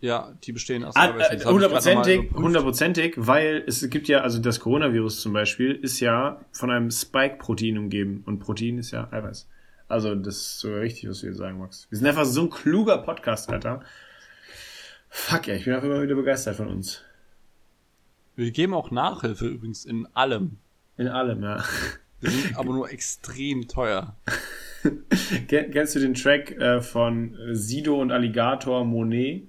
[0.00, 1.48] Ja, die bestehen aus ah, Eiweißen.
[1.48, 6.90] Hundertprozentig, hundertprozentig, weil es gibt ja, also das Coronavirus zum Beispiel ist ja von einem
[6.90, 9.48] Spike-Protein umgeben und Protein ist ja Eiweiß.
[9.88, 11.86] Also das ist so richtig, was du hier sagen, Max.
[11.90, 13.80] Wir sind einfach so ein kluger Podcast, Alter.
[15.08, 17.02] Fuck, ja, ich bin auch immer wieder begeistert von uns.
[18.34, 20.58] Wir geben auch Nachhilfe übrigens in allem.
[20.98, 21.64] In allem, ja.
[22.20, 24.16] Wir sind aber nur extrem teuer.
[25.48, 29.48] Kennst du den Track äh, von Sido und Alligator Monet?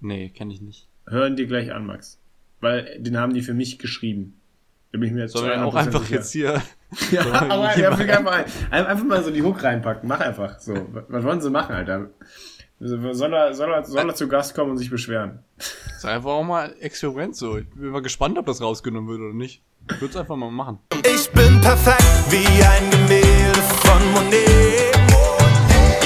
[0.00, 0.88] Nee, kenn ich nicht.
[1.06, 2.18] Hören dir gleich an, Max.
[2.60, 4.38] Weil den haben die für mich geschrieben.
[4.92, 6.14] Da bin ich mir jetzt Sollen wir auch einfach sicher.
[6.16, 6.62] jetzt hier.
[7.10, 10.08] ja, aber ja, einfach, einfach mal so die Hook reinpacken.
[10.08, 10.74] Mach einfach so.
[11.08, 12.10] Was wollen sie machen, Alter?
[12.80, 15.40] Soll er, soll, er, soll er zu Gast kommen und sich beschweren?
[15.98, 17.58] Das ist einfach auch mal Experiment so.
[17.58, 19.62] Ich bin mal gespannt, ob das rausgenommen wird oder nicht.
[19.90, 20.78] Ich würde es einfach mal machen.
[20.92, 24.94] Ich bin perfekt wie ein Gemälde von Monet.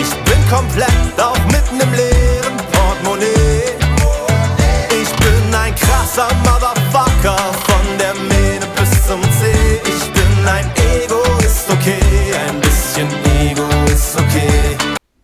[0.00, 3.51] Ich bin komplett auch mitten im leeren Portemonnaie.
[6.12, 9.80] Ich krasser Motherfucker von der Mähne bis zum C.
[9.86, 12.34] Ich bin ein Ego, ist okay.
[12.34, 13.08] Ein bisschen
[13.40, 14.76] Ego ist okay.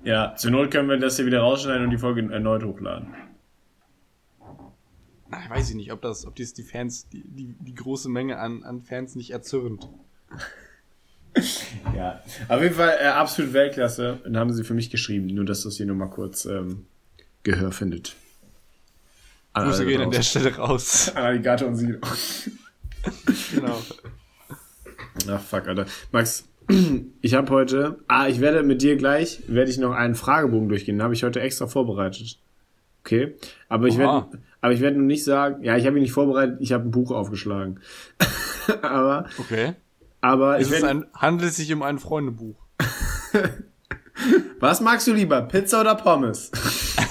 [0.03, 3.09] Ja, zur Not können wir das hier wieder rausschneiden und die Folge erneut hochladen.
[5.29, 8.39] Na, ich weiß nicht, ob das, ob dies die Fans, die, die, die große Menge
[8.39, 9.91] an, an Fans nicht erzürnt.
[11.95, 14.21] ja, auf jeden Fall äh, absolut Weltklasse.
[14.25, 16.87] Und haben sie für mich geschrieben, nur dass das hier nochmal kurz ähm,
[17.43, 18.17] Gehör findet.
[19.65, 21.13] Grüße gehen an der Stelle raus.
[21.15, 21.99] An Alligator und Sido.
[23.55, 23.79] genau.
[25.31, 25.87] Ach fuck, Alter.
[26.13, 26.49] Max,
[27.23, 30.97] ich habe heute, ah, ich werde mit dir gleich, werde ich noch einen Fragebogen durchgehen.
[30.97, 32.39] Den habe ich heute extra vorbereitet.
[33.05, 33.37] Okay,
[33.69, 34.27] aber ich werde,
[34.61, 36.91] aber ich werde nur nicht sagen, ja, ich habe ihn nicht vorbereitet, ich habe ein
[36.91, 37.81] Buch aufgeschlagen.
[38.83, 39.75] aber okay,
[40.21, 42.57] aber ich werd, ein, handelt es sich um ein Freundebuch.
[44.61, 46.51] Was magst du lieber, Pizza oder Pommes?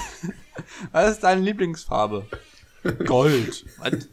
[0.92, 2.26] Was ist deine Lieblingsfarbe?
[3.04, 3.64] Gold.
[3.78, 4.08] Was?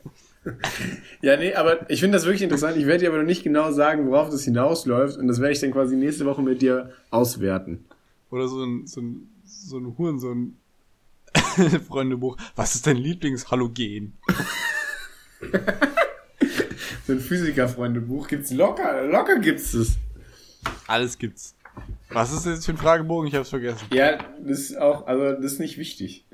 [1.21, 2.77] Ja, nee, aber ich finde das wirklich interessant.
[2.77, 5.17] Ich werde dir aber noch nicht genau sagen, worauf das hinausläuft.
[5.17, 7.85] Und das werde ich dann quasi nächste Woche mit dir auswerten.
[8.29, 10.57] Oder so ein, so ein, so ein Huren, so ein
[11.87, 12.37] Freundebuch.
[12.55, 14.13] Was ist dein Lieblingshalogen?
[17.07, 19.97] so ein Physiker-Freundebuch gibt's locker, locker gibt's es.
[20.87, 21.55] Alles gibt's.
[22.15, 23.27] Was ist jetzt für ein Fragebogen?
[23.27, 23.87] Ich hab's vergessen.
[23.91, 26.25] Ja, das ist auch, also das ist nicht wichtig.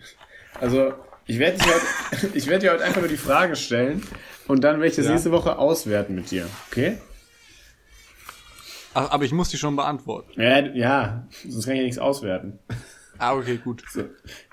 [0.60, 0.94] Also,
[1.26, 4.04] ich werde dir, heute, ich werd dir heute einfach nur die Frage stellen
[4.48, 5.12] und dann werde ich das ja.
[5.14, 6.46] nächste Woche auswerten mit dir.
[6.70, 7.00] Okay?
[8.94, 10.40] Ach, aber ich muss die schon beantworten.
[10.40, 12.60] Ja, ja sonst kann ich ja nichts auswerten.
[13.18, 13.84] Ah, okay, gut.
[13.90, 14.04] So,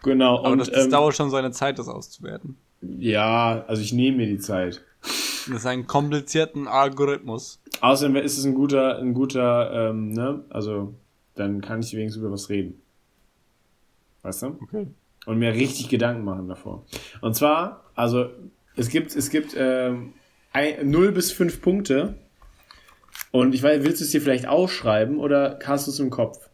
[0.02, 0.38] genau.
[0.38, 2.56] Aber und, das, das ähm, dauert schon seine Zeit, das auszuwerten.
[2.80, 4.82] Ja, also ich nehme mir die Zeit.
[5.02, 7.60] Das ist ein komplizierten Algorithmus.
[7.82, 10.94] Außerdem ist es ein guter, ein guter, ähm, ne, also
[11.38, 12.80] dann kann ich wenigstens über was reden.
[14.22, 14.58] Weißt du?
[14.62, 14.86] Okay
[15.28, 16.86] und mir richtig Gedanken machen davor.
[17.20, 18.30] Und zwar, also
[18.76, 20.14] es gibt, es gibt ähm,
[20.52, 22.14] ein, 0 bis 5 Punkte
[23.30, 26.48] Und ich weiß, willst du es dir vielleicht aufschreiben oder hast du es im Kopf?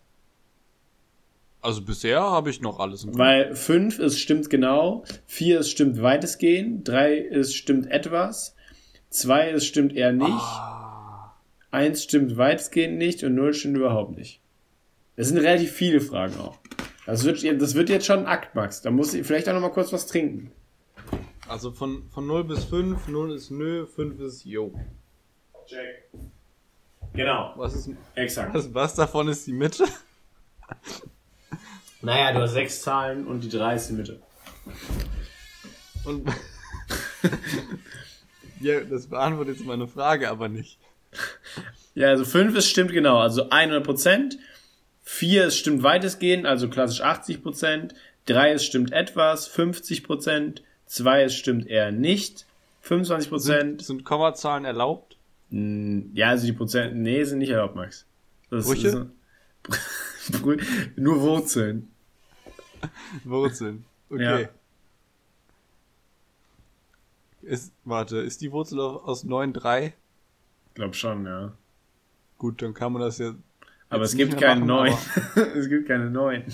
[1.61, 3.19] Also bisher habe ich noch alles im Kopf.
[3.21, 8.57] Weil 5 ist stimmt genau, 4 ist stimmt weitestgehend, 3 ist stimmt etwas,
[9.11, 11.37] 2 ist stimmt eher nicht, ah.
[11.71, 14.41] 1 stimmt weitestgehend nicht und 0 stimmt überhaupt nicht.
[15.17, 16.59] Es sind relativ viele Fragen auch.
[17.07, 18.83] Das wird, das wird jetzt schon ein Akt, Max.
[18.83, 20.51] Da muss ich vielleicht auch noch mal kurz was trinken.
[21.47, 24.73] Also von, von 0 bis 5, 0 ist nö, 5 ist yo.
[25.67, 26.11] Check.
[27.13, 27.53] Genau.
[27.57, 28.55] Was ist exakt?
[28.55, 29.85] Was, was davon ist die Mitte?
[32.03, 34.21] Naja, du hast sechs Zahlen und die 3 ist die Mitte.
[36.05, 36.29] Und
[38.61, 40.79] ja, das beantwortet jetzt meine Frage aber nicht.
[41.95, 44.39] Ja, also 5 ist stimmt genau, also 100 Prozent.
[45.05, 47.95] 4 ist stimmt weitestgehend, also klassisch 80 Prozent.
[48.27, 50.63] 3 ist stimmt etwas, 50 Prozent.
[50.87, 52.47] 2 ist stimmt eher nicht,
[52.81, 53.83] 25 Prozent.
[53.83, 55.17] Sind, sind Kommazahlen erlaubt?
[55.51, 58.07] Ja, also die Prozent, nee, sind nicht erlaubt, Max.
[58.51, 59.11] Das Brüche?
[60.27, 60.43] Ist,
[60.97, 61.91] nur Wurzeln.
[63.25, 63.85] Wurzeln.
[64.09, 64.43] Okay.
[64.43, 64.49] Ja.
[67.43, 69.93] Ist, warte, ist die Wurzel aus 9,3?
[70.75, 71.53] Glaub schon, ja.
[72.39, 73.35] Gut, dann kann man das ja.
[73.95, 74.93] Aber es gibt keine 9.
[75.57, 76.45] es gibt keine 9.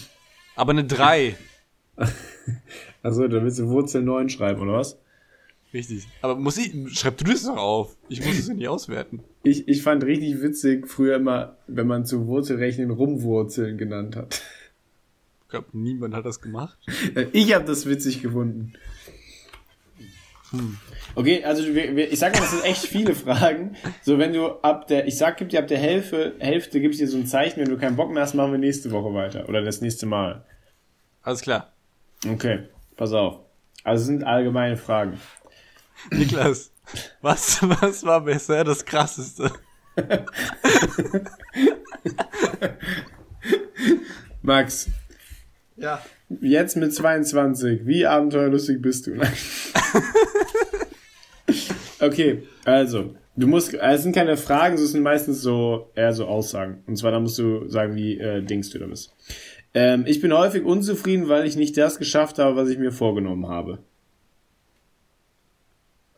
[0.57, 1.36] Aber eine 3.
[3.03, 4.99] Achso, da willst du Wurzel 9 schreiben, oder was?
[5.72, 6.07] Richtig.
[6.20, 7.97] Aber muss ich, schreib du das doch auf.
[8.09, 9.20] Ich muss es ja nicht auswerten.
[9.43, 14.43] Ich, ich fand richtig witzig früher immer, wenn man zu Wurzelrechnen Rumwurzeln genannt hat.
[15.43, 16.76] Ich glaube, niemand hat das gemacht.
[17.32, 18.72] Ich habe das witzig gefunden.
[20.51, 20.78] Hm.
[21.14, 23.76] Okay, also wir, wir, ich sag mal, das sind echt viele Fragen.
[24.03, 27.09] So, wenn du ab der, ich sag, gib dir ab der Hälfte, Hälfte gibst dir
[27.09, 29.48] so ein Zeichen, wenn du keinen Bock mehr hast, machen wir nächste Woche weiter.
[29.48, 30.44] Oder das nächste Mal.
[31.22, 31.72] Alles klar.
[32.28, 33.40] Okay, pass auf.
[33.84, 35.20] Also sind allgemeine Fragen.
[36.11, 36.72] Niklas,
[37.20, 39.53] was, was war bisher das Krasseste?
[44.42, 44.88] Max.
[45.76, 46.03] Ja.
[46.41, 47.87] Jetzt mit 22.
[47.87, 49.14] Wie abenteuerlustig bist du?
[52.01, 53.16] okay, also.
[53.37, 56.85] Du musst, also es sind keine Fragen, es sind meistens so eher so Aussagen.
[56.87, 59.14] Und zwar da musst du sagen, wie äh, denkst du da bist.
[59.72, 63.49] Ähm, ich bin häufig unzufrieden, weil ich nicht das geschafft habe, was ich mir vorgenommen
[63.49, 63.78] habe.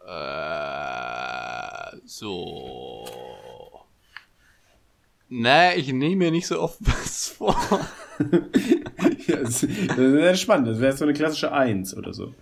[0.06, 3.06] Äh, so.
[5.28, 7.56] Nee, ich nehme mir nicht so oft was vor.
[9.26, 10.68] ja, das, wäre spannend.
[10.68, 12.34] Das wäre so eine klassische Eins oder so.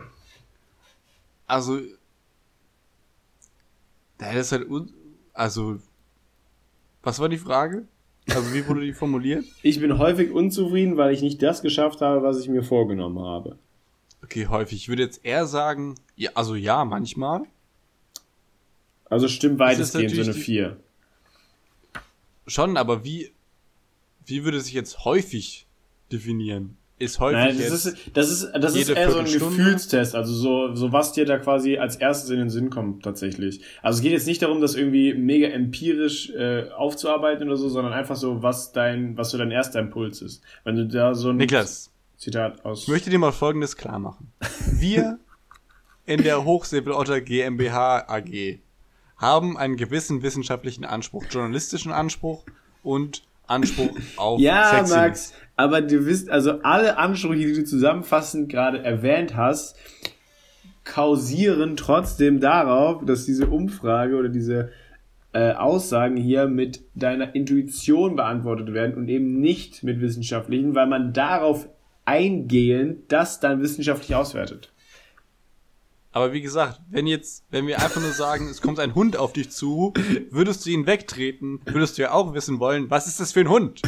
[1.46, 1.80] Also.
[4.18, 4.66] Das ist halt.
[5.32, 5.78] Also.
[7.02, 7.86] Was war die Frage?
[8.28, 9.44] Also wie wurde die formuliert?
[9.62, 13.58] Ich bin häufig unzufrieden, weil ich nicht das geschafft habe, was ich mir vorgenommen habe.
[14.22, 14.78] Okay, häufig.
[14.78, 17.42] Ich würde jetzt eher sagen, ja, also ja, manchmal.
[19.06, 20.76] Also stimmt weitestgehend so eine 4.
[22.46, 23.32] Schon, aber wie,
[24.24, 25.66] wie würde sich jetzt häufig
[26.12, 26.76] definieren?
[27.00, 27.38] ist häufig.
[27.38, 31.12] Nein, das ist, das ist, das ist eher so ein Gefühlstest, also so, so was
[31.12, 33.62] dir da quasi als erstes in den Sinn kommt tatsächlich.
[33.80, 37.94] Also es geht jetzt nicht darum, das irgendwie mega empirisch äh, aufzuarbeiten oder so, sondern
[37.94, 40.42] einfach so, was dein, was so dein erster Impuls ist.
[40.62, 42.82] Wenn du da so ein Niklas, Zitat aus.
[42.82, 44.30] Ich möchte dir mal Folgendes klar machen.
[44.70, 45.18] Wir
[46.04, 48.58] in der Hochsäbelotter GmbH AG
[49.16, 52.44] haben einen gewissen wissenschaftlichen Anspruch, journalistischen Anspruch
[52.82, 54.90] und Anspruch auf Ja, Sexiness.
[54.96, 59.76] Max, aber du wisst, also alle Ansprüche, die du zusammenfassend gerade erwähnt hast,
[60.84, 64.70] kausieren trotzdem darauf, dass diese Umfrage oder diese
[65.32, 71.12] äh, Aussagen hier mit deiner Intuition beantwortet werden und eben nicht mit wissenschaftlichen, weil man
[71.12, 71.68] darauf
[72.04, 74.72] eingehend das dann wissenschaftlich auswertet.
[76.12, 79.32] Aber wie gesagt, wenn jetzt, wenn wir einfach nur sagen, es kommt ein Hund auf
[79.32, 79.92] dich zu,
[80.30, 83.48] würdest du ihn wegtreten, würdest du ja auch wissen wollen, was ist das für ein
[83.48, 83.80] Hund?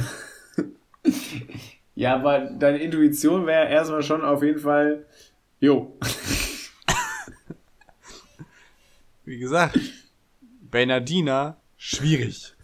[1.94, 5.04] Ja, aber deine Intuition wäre erstmal schon auf jeden Fall,
[5.60, 5.98] jo.
[9.24, 9.78] Wie gesagt,
[10.62, 12.54] Bernardina, schwierig.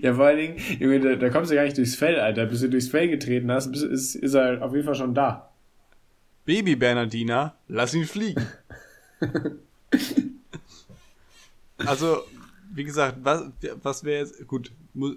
[0.00, 2.46] Ja, vor allen Dingen, da, da kommst du gar nicht durchs Fell, Alter.
[2.46, 5.50] Bis du durchs Fell getreten hast, ist, ist er auf jeden Fall schon da.
[6.44, 8.46] Baby Bernardina, lass ihn fliegen.
[11.78, 12.18] also,
[12.72, 13.44] wie gesagt, was,
[13.82, 14.72] was wäre jetzt, gut,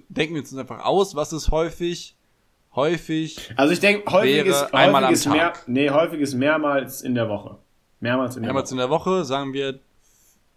[0.10, 2.16] denken wir uns einfach aus, was ist häufig,
[2.76, 3.54] häufig.
[3.56, 7.28] Also ich denke, häufig ist, einmal häufig ist mehr, nee, häufig ist mehrmals in der
[7.30, 7.58] Woche.
[8.00, 8.76] Mehrmals in der mehrmals Woche.
[8.76, 9.80] in der Woche, sagen wir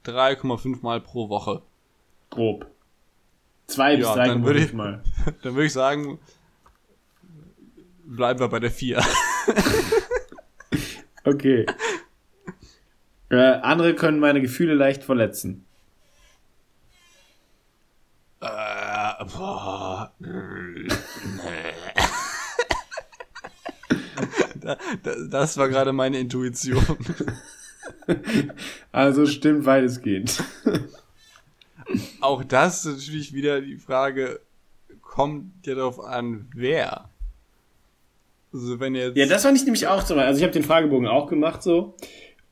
[0.05, 1.62] 3,5 Mal pro Woche.
[2.30, 2.66] Grob.
[3.66, 5.03] Zwei bis 3,5 Mal.
[5.43, 6.18] Dann würde ich sagen,
[8.05, 9.03] bleiben wir bei der 4.
[11.24, 11.66] okay.
[13.30, 15.64] Äh, andere können meine Gefühle leicht verletzen.
[18.40, 20.12] Äh, boah.
[24.60, 26.84] da, da, das war gerade meine Intuition.
[28.92, 30.42] Also stimmt weitestgehend.
[32.20, 34.40] Auch das ist natürlich wieder die Frage,
[35.00, 37.08] kommt ja darauf an, wer.
[38.52, 39.16] Also wenn jetzt.
[39.16, 40.14] Ja, das fand ich nämlich auch so.
[40.16, 41.94] Also ich habe den Fragebogen auch gemacht so.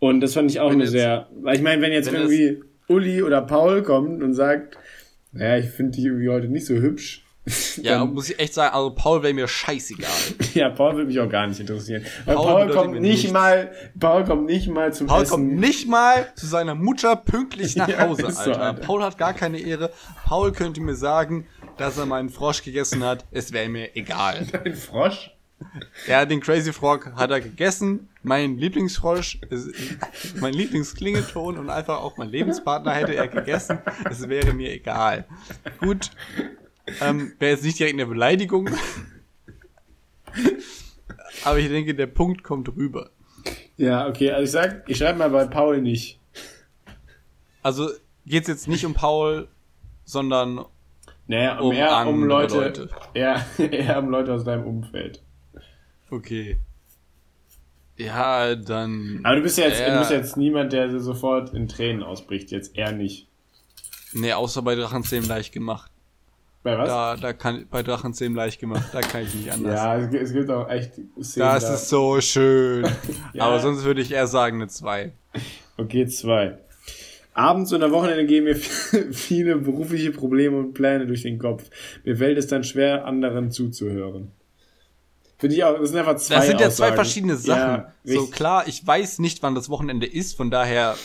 [0.00, 1.28] Und das fand ich auch eine jetzt- sehr.
[1.40, 4.76] Weil ich meine, wenn jetzt wenn irgendwie Uli oder Paul kommt und sagt,
[5.32, 7.24] naja, ich finde dich irgendwie heute nicht so hübsch.
[7.82, 10.10] Ja, dann- muss ich echt sagen, also Paul wäre mir scheißegal.
[10.54, 12.04] ja, Paul würde mich auch gar nicht interessieren.
[12.26, 13.32] Weil Paul Paul, kommt nicht nichts.
[13.32, 15.30] mal, Paul kommt nicht mal zum Paul Essen.
[15.30, 18.62] kommt nicht mal zu seiner Mutter pünktlich nach Ja, Hause, ist so, Alter.
[18.62, 18.80] Alter.
[18.82, 19.90] Paul hat gar keine Ehre.
[20.26, 21.46] Paul könnte mir sagen,
[21.78, 23.24] dass er meinen Frosch gegessen hat.
[23.30, 24.46] Es wäre mir egal.
[24.64, 25.30] Ein Frosch?
[26.06, 28.08] Ja, den Crazy Frog hat er gegessen.
[28.22, 29.70] Mein Lieblingsfrosch, ist,
[30.40, 33.78] mein Lieblingsklingelton und einfach auch mein Lebenspartner hätte er gegessen.
[34.08, 35.26] Es wäre mir egal.
[35.80, 36.10] Gut.
[37.00, 38.70] Ähm, Wäre jetzt nicht direkt eine Beleidigung.
[41.44, 43.10] Aber ich denke, der Punkt kommt rüber.
[43.76, 46.18] Ja, okay, also ich sag, ich schreibe mal bei Paul nicht.
[47.62, 47.90] Also
[48.26, 49.48] geht's jetzt nicht um Paul,
[50.04, 50.64] sondern
[51.26, 52.90] Naja, um, eher um Leute, Leute.
[53.14, 55.22] Eher, eher um Leute aus deinem Umfeld.
[56.10, 56.58] Okay.
[57.96, 59.20] Ja, dann.
[59.24, 62.76] Aber du bist ja jetzt, du bist jetzt niemand, der sofort in Tränen ausbricht, jetzt
[62.76, 63.26] eher nicht.
[64.12, 65.90] Nee, außer bei Drachenzähmen leicht gemacht.
[66.62, 66.88] Bei was?
[66.88, 69.74] Da, da kann bei Drachenzähmen leicht gemacht, da kann ich nicht anders.
[69.74, 71.46] ja, es, gibt- auch echt Szenen.
[71.46, 72.86] Das da- ist so schön.
[73.32, 73.44] Ja.
[73.44, 75.12] Aber sonst würde ich eher sagen eine 2.
[75.76, 76.58] Okay, zwei.
[77.34, 78.56] Abends und am Wochenende gehen mir
[79.12, 81.68] viele berufliche Probleme und Pläne durch den Kopf.
[82.04, 84.32] Mir fällt es dann schwer, anderen zuzuhören.
[85.38, 86.94] Finde ich auch, das sind einfach zwei Das sind ja zwei Aussagen.
[86.96, 87.84] verschiedene Sachen.
[87.84, 90.96] Ja, so klar, ich weiß nicht, wann das Wochenende ist, von daher,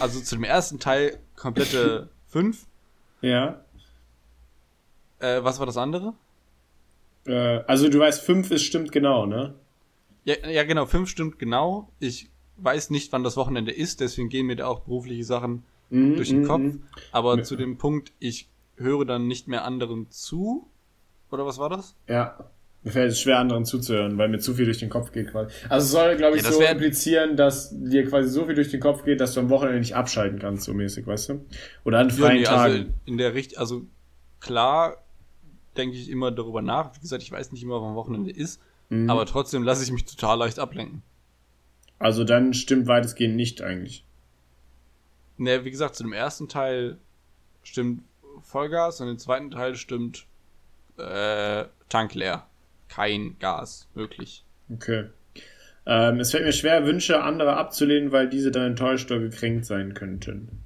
[0.00, 2.66] also zu dem ersten Teil komplette 5.
[3.20, 3.60] Ja.
[5.18, 6.14] Äh, was war das andere?
[7.26, 9.54] Äh, also du weißt, fünf ist stimmt genau, ne?
[10.24, 11.88] Ja, ja genau, 5 stimmt genau.
[11.98, 16.16] Ich weiß nicht, wann das Wochenende ist, deswegen gehen mir da auch berufliche Sachen Mhm,
[16.16, 16.60] durch den mhm, Kopf.
[16.60, 16.82] mhm.
[17.12, 20.66] Aber zu dem Punkt, ich höre dann nicht mehr anderen zu.
[21.30, 21.94] Oder was war das?
[22.08, 22.38] Ja.
[22.84, 25.52] Mir fällt es schwer, anderen zuzuhören, weil mir zu viel durch den Kopf geht quasi.
[25.68, 28.70] Also es soll, glaube ich, Ja, so wär- implizieren, dass dir quasi so viel durch
[28.72, 31.44] den Kopf geht, dass du am Wochenende nicht abschalten kannst, so mäßig, weißt du?
[31.84, 32.72] Oder an Ja, freien nee, Tagen.
[32.78, 33.82] also in der Richt, also
[34.40, 34.96] klar
[35.76, 36.94] denke ich immer darüber nach.
[36.96, 38.60] Wie gesagt, ich weiß nicht immer, wann Wochenende ist,
[38.90, 39.08] Mhm.
[39.08, 41.02] aber trotzdem lasse ich mich total leicht ablenken.
[42.00, 44.04] Also dann stimmt weitestgehend nicht eigentlich.
[45.38, 46.98] Ne, wie gesagt, zu dem ersten Teil
[47.62, 48.02] stimmt
[48.42, 50.26] Vollgas und im zweiten Teil stimmt
[50.98, 52.46] äh, Tank leer.
[52.94, 54.44] Kein Gas möglich.
[54.70, 55.06] Okay.
[55.86, 59.94] Ähm, es fällt mir schwer, Wünsche anderer abzulehnen, weil diese dann enttäuscht oder gekränkt sein
[59.94, 60.62] könnten.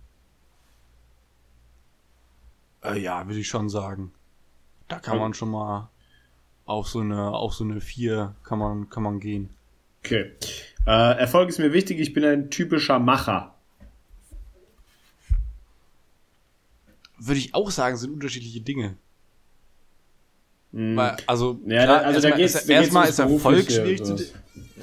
[2.83, 4.13] Äh, ja, würde ich schon sagen.
[4.89, 5.21] Da kann Ja.
[5.21, 5.89] man schon mal
[6.65, 9.51] auf so eine, auf so eine 4 kann man, kann man gehen.
[10.05, 10.33] Okay.
[10.85, 13.55] Äh, Erfolg ist mir wichtig, ich bin ein typischer Macher.
[17.19, 18.97] Würde ich auch sagen, sind unterschiedliche Dinge.
[20.73, 21.71] Weil, also, Mhm.
[21.71, 24.17] Ja, klar, also da erstmal geht's, ist, da erstmal ist Erfolg schwierig zu.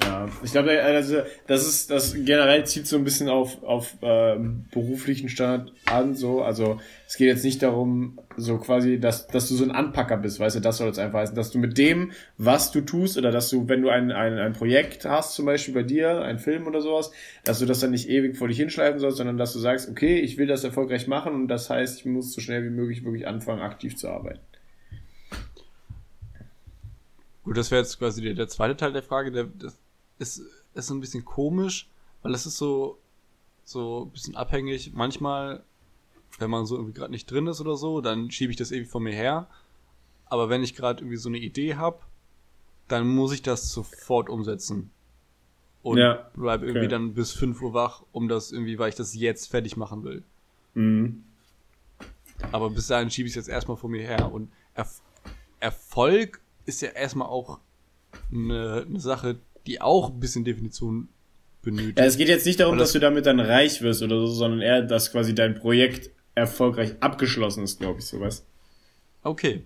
[0.02, 4.64] Ja, ich glaube, also, das ist, das generell zieht so ein bisschen auf, auf ähm,
[4.72, 6.42] beruflichen Standard an, so.
[6.42, 10.40] Also, es geht jetzt nicht darum, so quasi, dass, dass du so ein Anpacker bist,
[10.40, 13.30] weißt du, das soll es einfach heißen, dass du mit dem, was du tust, oder
[13.30, 16.66] dass du, wenn du ein, ein, ein Projekt hast, zum Beispiel bei dir, ein Film
[16.66, 17.12] oder sowas,
[17.44, 20.18] dass du das dann nicht ewig vor dich hinschleifen sollst, sondern dass du sagst, okay,
[20.18, 23.26] ich will das erfolgreich machen und das heißt, ich muss so schnell wie möglich wirklich
[23.28, 24.40] anfangen, aktiv zu arbeiten.
[27.44, 29.30] Gut, das wäre jetzt quasi der, der zweite Teil der Frage.
[29.30, 29.78] Der, das
[30.18, 30.42] ist,
[30.74, 31.88] ist so ein bisschen komisch,
[32.22, 32.98] weil das ist so,
[33.64, 34.92] so ein bisschen abhängig.
[34.94, 35.62] Manchmal,
[36.38, 38.88] wenn man so irgendwie gerade nicht drin ist oder so, dann schiebe ich das ewig
[38.88, 39.46] vor mir her.
[40.26, 42.00] Aber wenn ich gerade irgendwie so eine Idee habe,
[42.88, 44.90] dann muss ich das sofort umsetzen.
[45.82, 46.88] Und Ja, bleib irgendwie okay.
[46.88, 50.22] dann bis 5 Uhr wach, um das irgendwie, weil ich das jetzt fertig machen will.
[50.72, 51.24] Mhm.
[52.52, 54.32] Aber bis dahin schiebe ich es jetzt erstmal vor mir her.
[54.32, 55.02] Und Erf
[55.60, 57.58] Erfolg ist ja erstmal auch
[58.32, 59.36] eine, eine Sache,
[59.66, 61.08] die auch ein bisschen Definition
[61.62, 61.98] benötigt.
[61.98, 64.18] Ja, es geht jetzt nicht darum, Weil dass das- du damit dann reich wirst oder
[64.20, 68.44] so, sondern eher, dass quasi dein Projekt erfolgreich abgeschlossen ist, glaube ich, sowas.
[69.22, 69.64] Okay.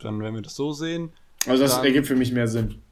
[0.00, 1.12] Dann werden wir das so sehen.
[1.46, 2.82] Also das Dann- ergibt für mich mehr Sinn.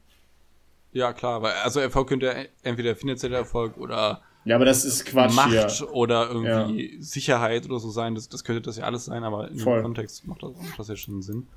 [0.93, 2.33] Ja, klar, weil also Erfolg könnte ja
[2.63, 5.93] entweder finanzieller Erfolg oder Ja, aber das ist Quatsch Macht hier.
[5.93, 8.15] oder irgendwie Sicherheit oder so sein.
[8.15, 10.95] Das, das könnte das ja alles sein, aber dem Kontext macht das, macht das ja
[10.97, 11.47] schon Sinn.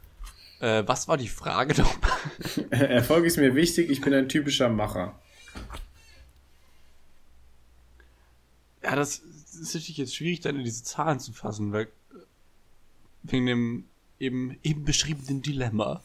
[0.60, 2.10] Äh, was war die Frage nochmal?
[2.70, 5.18] Erfolg ist mir wichtig, ich bin ein typischer Macher.
[8.82, 11.88] Ja, das ist natürlich jetzt schwierig, dann in diese Zahlen zu fassen, weil
[13.22, 13.84] wegen dem
[14.18, 16.02] eben, eben beschriebenen Dilemma.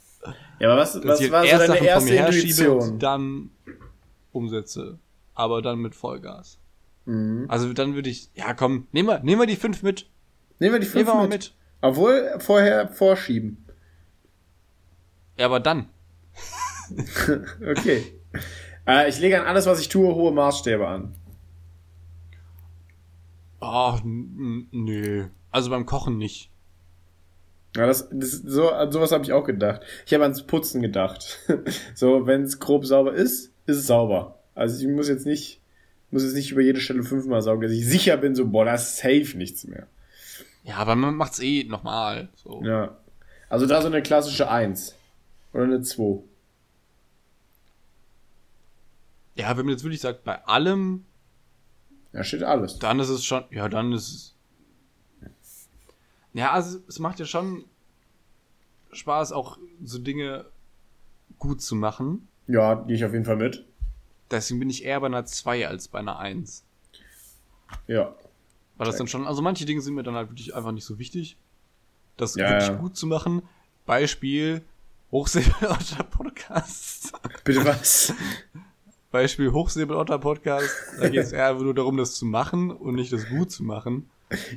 [0.59, 2.79] Ja, aber was, was war so deine Sachen erste Intuition?
[2.81, 3.51] und dann
[4.31, 4.99] umsetze.
[5.35, 6.57] Aber dann mit Vollgas.
[7.47, 10.05] Also dann würde ich, ja komm, nehmen wir, nehmen wir die fünf mit.
[10.59, 11.31] Nehmen wir die fünf Nehmen wir mit.
[11.31, 11.53] mit.
[11.81, 13.65] Obwohl vorher vorschieben.
[15.39, 15.87] Ja, aber dann.
[17.61, 18.03] Okay.
[18.87, 21.13] äh, ich lege an alles, was ich tue, hohe Maßstäbe an.
[23.59, 25.27] Ach, nö.
[25.51, 26.49] Also beim Kochen nicht.
[27.75, 29.81] Ja, das, das so an sowas habe ich auch gedacht.
[30.07, 31.39] Ich habe ans Putzen gedacht.
[31.93, 34.39] so, wenn es grob sauber ist, ist es sauber.
[34.55, 35.61] Also ich muss jetzt nicht,
[36.09, 38.89] muss jetzt nicht über jede Stelle fünfmal saugen, dass ich sicher bin, so boah, das
[38.89, 39.85] ist safe nichts mehr.
[40.63, 42.29] Ja, aber man macht's eh nochmal.
[42.35, 42.63] So.
[42.63, 42.97] Ja.
[43.47, 44.95] Also da so eine klassische Eins
[45.53, 46.21] oder eine Zwei.
[49.35, 51.05] Ja, wenn man jetzt wirklich sagt, bei allem,
[52.11, 52.79] Da steht alles.
[52.79, 54.35] dann ist es schon, ja, dann ist es.
[56.33, 57.65] Ja, also es macht ja schon
[58.91, 60.45] Spaß, auch so Dinge
[61.39, 62.27] gut zu machen.
[62.47, 63.65] Ja, gehe ich auf jeden Fall mit.
[64.29, 66.63] Deswegen bin ich eher bei einer 2 als bei einer 1.
[67.87, 68.13] Ja.
[68.77, 70.99] Weil das dann schon, also manche Dinge sind mir dann halt wirklich einfach nicht so
[70.99, 71.35] wichtig.
[72.17, 72.75] Das Ja, wirklich ja.
[72.75, 73.41] gut zu machen.
[73.85, 74.61] Beispiel
[75.11, 77.13] Hochsäbelotter Podcast.
[77.43, 78.13] Bitte was?
[79.11, 80.69] Beispiel Hochsäbelotter Podcast.
[80.99, 84.07] Da geht es eher nur darum, das zu machen und nicht das gut zu machen.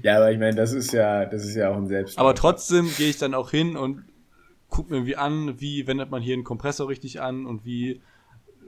[0.03, 2.19] ja, aber ich meine, das ist ja, das ist ja auch ein Selbst.
[2.19, 4.05] Aber trotzdem gehe ich dann auch hin und
[4.69, 8.03] guck mir irgendwie an, wie wendet man hier einen Kompressor richtig an und wie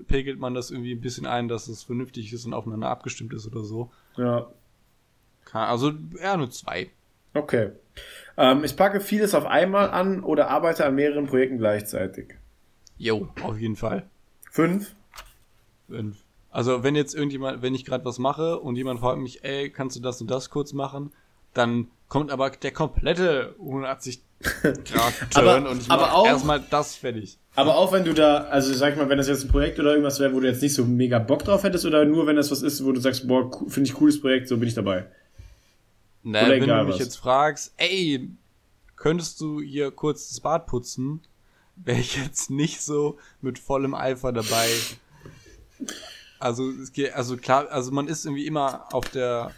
[0.08, 3.46] pegelt man das irgendwie ein bisschen ein, dass es vernünftig ist und aufeinander abgestimmt ist
[3.46, 3.90] oder so.
[4.16, 4.46] Ja.
[5.52, 6.90] Also eher nur zwei.
[7.34, 7.72] Okay.
[8.36, 12.34] Ähm, ich packe vieles auf einmal an oder arbeite an mehreren Projekten gleichzeitig.
[12.98, 14.08] Jo, auf jeden Fall.
[14.50, 14.94] Fünf.
[15.88, 16.16] Fünf.
[16.50, 19.96] Also wenn jetzt irgendjemand, wenn ich gerade was mache und jemand fragt mich, ey, kannst
[19.96, 21.12] du das und das kurz machen,
[21.52, 24.84] dann kommt aber der komplette 180 Grad
[25.30, 27.38] Turn Aber- und ich mache erstmal das fertig.
[27.56, 29.90] Aber auch wenn du da, also sag ich mal, wenn das jetzt ein Projekt oder
[29.90, 32.50] irgendwas wäre, wo du jetzt nicht so mega Bock drauf hättest, oder nur wenn das
[32.50, 35.06] was ist, wo du sagst, boah, finde ich cooles Projekt, so bin ich dabei.
[36.24, 36.98] Ne, Oder wenn du mich was.
[37.00, 38.30] jetzt fragst, ey,
[38.96, 41.20] könntest du hier kurz das Bad putzen,
[41.76, 44.68] wäre ich jetzt nicht so mit vollem Eifer dabei.
[46.38, 49.52] Also, es geht, also klar, also man ist irgendwie immer auf der,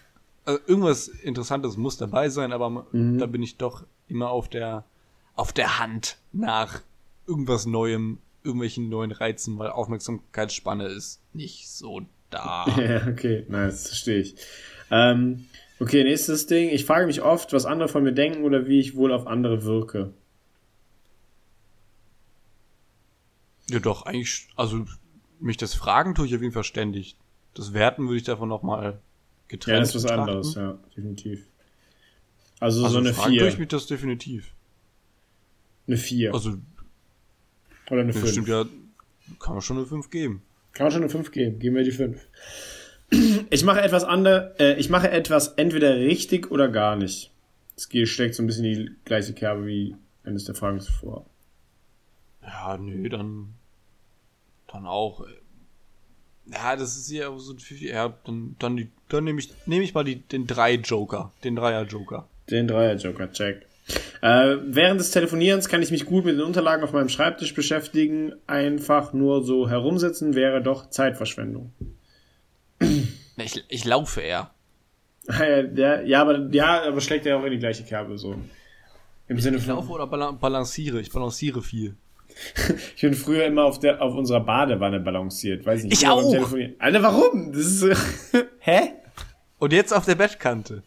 [0.44, 3.18] also irgendwas Interessantes muss dabei sein, aber Mhm.
[3.18, 4.84] da bin ich doch immer auf der,
[5.34, 6.82] auf der Hand nach
[7.26, 12.66] irgendwas Neuem, irgendwelchen neuen Reizen, weil Aufmerksamkeitsspanne ist nicht so da.
[12.76, 14.36] Ja, okay, nice, verstehe ich.
[14.90, 15.46] Ähm,
[15.80, 16.70] okay, nächstes Ding.
[16.70, 19.64] Ich frage mich oft, was andere von mir denken oder wie ich wohl auf andere
[19.64, 20.12] wirke.
[23.68, 24.86] Ja, doch, eigentlich, also
[25.40, 27.16] mich das Fragen tue ich auf jeden Fall ständig.
[27.54, 29.00] Das Werten würde ich davon nochmal
[29.48, 30.20] getrennt Ja, das ist was betrachten.
[30.30, 31.46] anderes, ja, definitiv.
[32.60, 33.60] Also, Also so eine Fragen tue ich 4.
[33.60, 34.52] mich das definitiv.
[35.86, 36.32] Eine 4.
[36.32, 36.56] Also,
[37.90, 38.30] oder eine das 5.
[38.32, 38.64] stimmt ja,
[39.40, 40.42] kann man schon eine 5 geben.
[40.72, 41.58] Kann man schon eine 5 geben.
[41.58, 42.20] Geben wir die 5.
[43.50, 47.30] Ich mache etwas andere, äh, ich mache etwas entweder richtig oder gar nicht.
[47.76, 49.94] Es steckt so ein bisschen die gleiche Kerbe wie
[50.24, 51.26] eines der Fragen zuvor.
[52.42, 53.54] Ja, nö, dann,
[54.72, 55.26] dann auch.
[56.46, 59.94] Ja, das ist ja so ein 50, ja, dann, dann, dann nehme ich, nehme ich
[59.94, 62.28] mal die, den 3-Joker, den Dreier-Joker.
[62.50, 63.66] Den Dreier-Joker, check.
[64.20, 68.32] Äh, während des Telefonierens kann ich mich gut mit den Unterlagen auf meinem Schreibtisch beschäftigen.
[68.46, 71.72] Einfach nur so herumsitzen wäre doch Zeitverschwendung.
[73.36, 74.50] Ich, ich laufe eher.
[75.74, 78.36] Ja, ja, aber, ja, aber schlägt ja auch in die gleiche Kerbe so.
[79.28, 79.74] Im Sinne Ich von.
[79.74, 81.00] laufe oder bala balanciere.
[81.00, 81.96] Ich balanciere viel.
[82.94, 85.66] Ich bin früher immer auf, der, auf unserer Badewanne balanciert.
[85.66, 85.92] Weiß nicht.
[86.00, 86.32] Ich auch.
[86.78, 87.52] Alter, warum?
[87.52, 87.88] Das ist so.
[88.60, 88.92] Hä?
[89.58, 90.82] Und jetzt auf der Bettkante.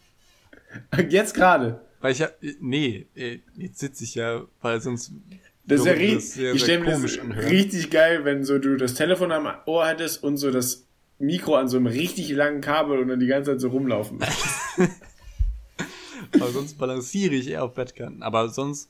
[1.09, 1.81] Jetzt gerade.
[1.99, 2.29] Weil ich ja,
[2.61, 5.11] nee, äh, jetzt sitze ich ja, weil sonst
[5.65, 7.31] Das ist ja das sehr, ich sehr stell mir das anhören.
[7.49, 10.85] richtig geil, wenn so du das Telefon am Ohr hättest und so das
[11.19, 14.19] Mikro an so einem richtig langen Kabel und dann die ganze Zeit so rumlaufen.
[16.33, 18.23] Aber sonst balanciere ich eher auf Bettkanten.
[18.23, 18.89] Aber sonst,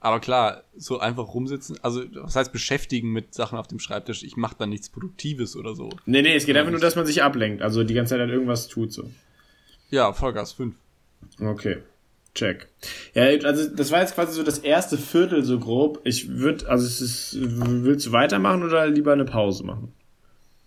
[0.00, 4.22] aber klar, so einfach rumsitzen, also was heißt beschäftigen mit Sachen auf dem Schreibtisch?
[4.22, 5.90] Ich mache da nichts Produktives oder so.
[6.06, 7.62] nee, nee, es geht einfach nur, dass man sich ablenkt.
[7.62, 9.08] Also die ganze Zeit an irgendwas tut so.
[9.90, 10.74] Ja, Vollgas 5.
[11.40, 11.78] Okay.
[12.34, 12.68] Check.
[13.14, 16.00] Ja, also das war jetzt quasi so das erste Viertel so grob.
[16.04, 19.92] Ich würde, also es ist, willst du weitermachen oder lieber eine Pause machen?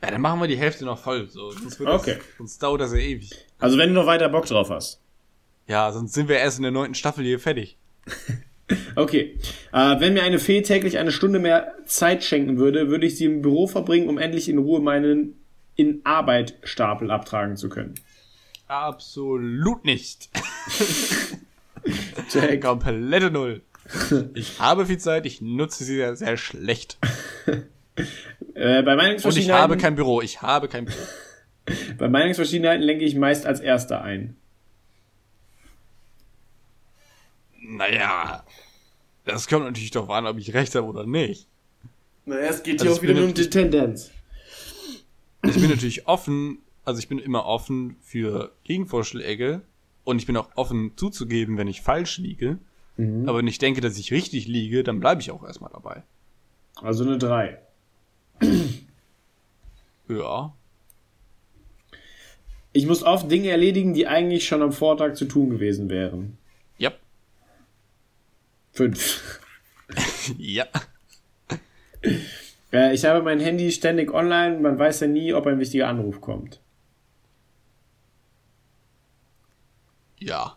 [0.02, 1.28] Ja, dann machen wir die Hälfte noch voll.
[1.30, 1.52] So.
[1.52, 2.16] Sonst, wird Okay.
[2.16, 3.32] das, sonst dauert das ja ewig.
[3.60, 5.02] Also wenn du noch weiter Bock drauf hast.
[5.68, 7.78] Ja, sonst sind wir erst in der neunten Staffel hier fertig.
[8.96, 9.36] Okay.
[9.74, 13.26] Äh, wenn mir eine Fee täglich eine Stunde mehr Zeit schenken würde, würde ich sie
[13.26, 15.34] im Büro verbringen, um endlich in Ruhe meinen
[15.76, 17.96] in Arbeit Stapel abtragen zu können.
[18.68, 20.30] Absolut nicht.
[22.30, 22.62] Check.
[22.62, 23.62] Komplette Null.
[24.36, 27.00] Ich habe viel Zeit, ich nutze sie sehr, sehr schlecht.
[28.60, 30.98] Äh, bei Und ich Meinungsverschiedenheiten, habe kein Büro, ich habe kein Büro.
[31.98, 34.36] bei Meinungsverschiedenheiten lenke ich meist als Erster ein.
[37.62, 38.44] Naja,
[39.24, 41.48] das kommt natürlich darauf an, ob ich recht habe oder nicht.
[42.26, 44.12] Naja, es geht Also hier ich auch wieder bin nur um die Tendenz.
[45.44, 49.62] Ich bin natürlich offen, also ich bin immer offen für Gegenvorschläge
[50.04, 52.58] und ich bin auch offen zuzugeben, wenn ich falsch liege.
[52.98, 56.04] Aber wenn ich denke, dass ich richtig liege, dann bleibe ich auch erstmal dabei.
[56.82, 57.58] Also eine 3.
[60.10, 60.54] Ja.
[62.74, 66.38] Ich muss oft Dinge erledigen, die eigentlich schon am Vortag zu tun gewesen wären.
[66.80, 66.92] Ja.
[68.72, 69.40] 5.
[70.38, 70.66] Ja.
[72.72, 76.22] Äh, ich habe mein Handy ständig online, man weiß ja nie, ob ein wichtiger Anruf
[76.22, 76.62] kommt.
[80.20, 80.56] Ja.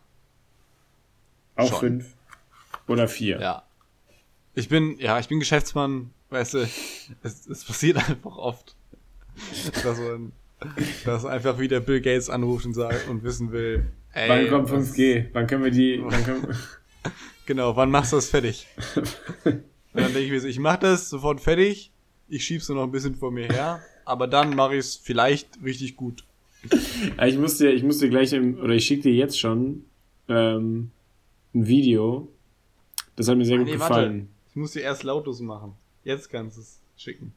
[1.56, 2.02] Auch Schon.
[2.02, 2.14] 5.
[2.86, 3.40] Oder 4.
[3.40, 3.62] Ja.
[4.54, 6.68] Ich bin, ja, ich bin Geschäftsmann, weißt du,
[7.22, 8.74] es, es passiert einfach oft,
[9.84, 10.32] dass man,
[11.04, 14.94] dass einfach wieder Bill Gates anruft und sagt und wissen will, ey, Wann kommt was-
[14.94, 15.26] 5G?
[15.32, 16.00] Wann können wir die.
[16.04, 16.56] Wann können,
[17.46, 18.66] Genau, wann machst du das fertig?
[19.44, 19.62] und
[19.94, 21.90] dann denke ich mir so, ich mach das sofort fertig,
[22.28, 25.48] ich schieb's nur noch ein bisschen vor mir her, aber dann mache ich es vielleicht
[25.62, 26.24] richtig gut.
[27.26, 29.84] Ich muss dir, ich muss dir gleich, im, oder ich schicke dir jetzt schon
[30.28, 30.92] ähm,
[31.52, 32.28] ein Video.
[33.16, 33.94] Das hat mir sehr Ah, gut nee, warte.
[33.94, 34.28] gefallen.
[34.50, 35.74] Ich muss dir erst lautlos machen.
[36.04, 37.32] Jetzt kannst du es schicken.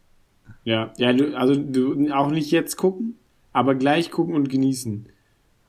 [0.64, 3.18] Ja, ja, du, also du auch nicht jetzt gucken,
[3.54, 5.08] aber gleich gucken und genießen.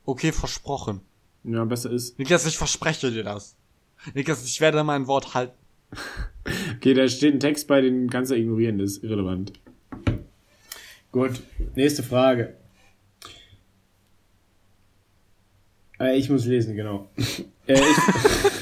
[0.05, 1.01] Okay, versprochen.
[1.45, 2.19] Ja, besser ist.
[2.19, 3.57] Niklas, ich verspreche dir das.
[4.15, 5.57] Niklas, ich werde mein Wort halten.
[6.77, 9.53] Okay, da steht ein Text bei, den kannst du ignorieren, das ist irrelevant.
[11.11, 11.43] Gut,
[11.75, 12.55] nächste Frage.
[15.99, 17.09] Äh, ich muss lesen, genau.
[17.67, 17.81] äh, ich,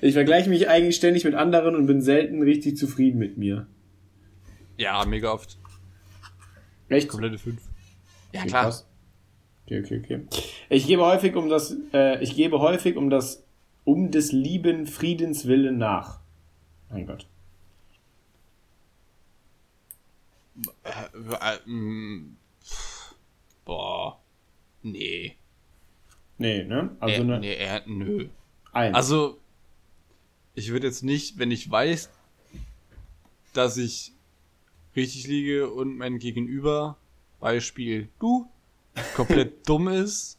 [0.00, 3.66] ich vergleiche mich eigentlich ständig mit anderen und bin selten richtig zufrieden mit mir.
[4.76, 5.58] Ja, mega oft.
[6.88, 7.08] Echt?
[7.08, 7.60] Komplette 5.
[8.32, 8.62] Ja, Okay, klar.
[8.64, 8.86] krass.
[9.66, 10.20] Okay, okay, okay.
[10.70, 13.44] Ich gebe häufig um das, äh, ich gebe häufig um das,
[13.84, 16.20] um des lieben Friedens willen nach.
[16.90, 17.26] Mein Gott.
[20.84, 22.36] Äh, äh, mm,
[23.64, 24.20] boah.
[24.82, 25.36] Nee.
[26.38, 26.96] Nee, ne?
[27.00, 28.28] Also äh, eine nee, äh, nö.
[28.72, 28.94] Eins.
[28.94, 29.38] Also,
[30.58, 32.10] ich würde jetzt nicht, wenn ich weiß,
[33.52, 34.12] dass ich
[34.96, 36.96] richtig liege und mein Gegenüber,
[37.40, 38.50] Beispiel du,
[39.14, 40.36] komplett dumm ist,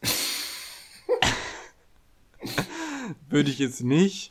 [3.30, 4.30] würde ich jetzt nicht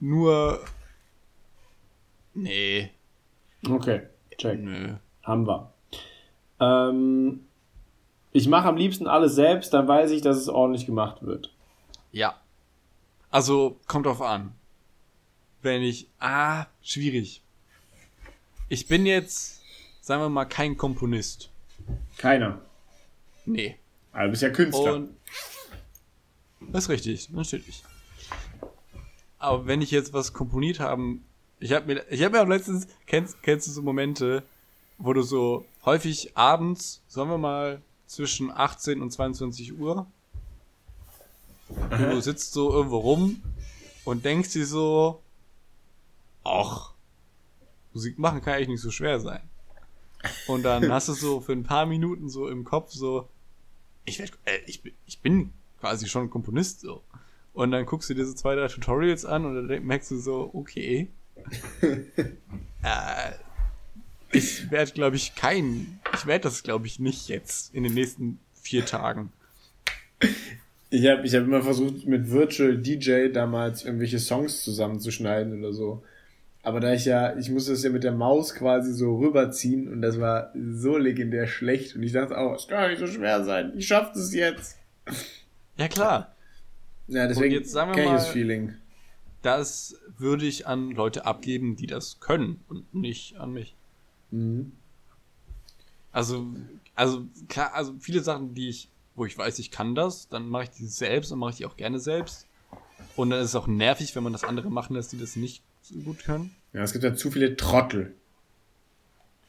[0.00, 0.60] nur.
[2.34, 2.90] Nee,
[3.66, 4.02] Okay,
[4.36, 4.58] check.
[4.60, 4.94] nö.
[5.22, 5.72] Haben wir.
[6.60, 7.46] Ähm,
[8.32, 11.54] ich mache am liebsten alles selbst, dann weiß ich, dass es ordentlich gemacht wird.
[12.10, 12.34] Ja.
[13.34, 14.54] Also, kommt drauf an.
[15.60, 16.06] Wenn ich.
[16.20, 17.42] Ah, schwierig.
[18.68, 19.60] Ich bin jetzt,
[20.02, 21.50] sagen wir mal, kein Komponist.
[22.16, 22.60] Keiner.
[23.44, 23.76] Nee.
[24.12, 24.94] Aber du bist ja Künstler.
[24.94, 25.16] Und.
[26.60, 27.82] Das ist richtig, natürlich.
[29.40, 31.24] Aber wenn ich jetzt was komponiert haben.
[31.58, 34.44] Ich habe mir, ich habe mir auch letztens, kennst, kennst du so Momente,
[34.98, 40.06] wo du so häufig abends, sagen wir mal, zwischen 18 und 22 Uhr,
[41.68, 43.42] du sitzt so irgendwo rum
[44.04, 45.22] und denkst dir so,
[46.44, 46.92] ach,
[47.92, 49.40] Musik machen kann eigentlich nicht so schwer sein.
[50.46, 53.28] Und dann hast du so für ein paar Minuten so im Kopf so,
[54.04, 57.02] ich, werd, äh, ich, bin- ich bin quasi schon Komponist so.
[57.52, 60.50] Und dann guckst du dir so zwei, drei Tutorials an und dann merkst du so,
[60.54, 61.08] okay.
[62.82, 63.32] äh,
[64.32, 68.40] ich werde, glaube ich, kein, ich werde das, glaube ich, nicht jetzt in den nächsten
[68.60, 69.32] vier Tagen.
[70.90, 76.02] Ich habe ich hab immer versucht, mit Virtual DJ damals irgendwelche Songs zusammenzuschneiden oder so.
[76.62, 80.00] Aber da ich ja, ich musste es ja mit der Maus quasi so rüberziehen und
[80.00, 81.94] das war so legendär schlecht.
[81.94, 83.72] Und ich dachte auch, es kann nicht so schwer sein.
[83.76, 84.78] Ich schaff das jetzt.
[85.76, 86.34] Ja, klar.
[87.08, 88.74] Ja, deswegen jetzt sagen wir kenn ich das Feeling.
[89.42, 93.74] Das würde ich an Leute abgeben, die das können und nicht an mich.
[94.30, 94.72] Mhm.
[96.12, 96.46] Also,
[96.94, 100.64] also klar, also viele Sachen, die ich, wo ich weiß, ich kann das, dann mache
[100.64, 102.46] ich die selbst und mache ich die auch gerne selbst.
[103.16, 105.62] Und dann ist es auch nervig, wenn man das andere machen lässt, die das nicht
[105.82, 106.54] so gut können.
[106.72, 108.14] Ja, es gibt ja zu viele Trottel.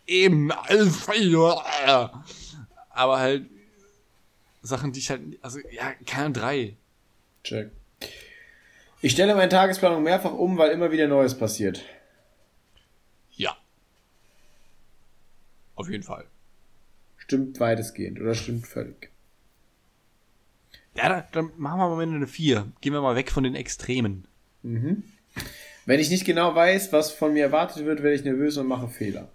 [0.06, 2.24] Eben, Alpha,
[2.90, 3.48] aber halt
[4.62, 6.76] Sachen, die ich halt, also ja, keine drei.
[7.44, 7.72] Check.
[9.02, 11.84] Ich stelle meine Tagesplanung mehrfach um, weil immer wieder Neues passiert.
[13.32, 13.56] Ja.
[15.76, 16.26] Auf jeden Fall.
[17.18, 19.12] Stimmt weitestgehend oder stimmt völlig.
[20.96, 22.72] Ja, dann, dann machen wir mal eine 4.
[22.82, 24.26] Gehen wir mal weg von den Extremen.
[24.64, 28.88] Wenn ich nicht genau weiß, was von mir erwartet wird, werde ich nervös und mache
[28.88, 29.30] Fehler.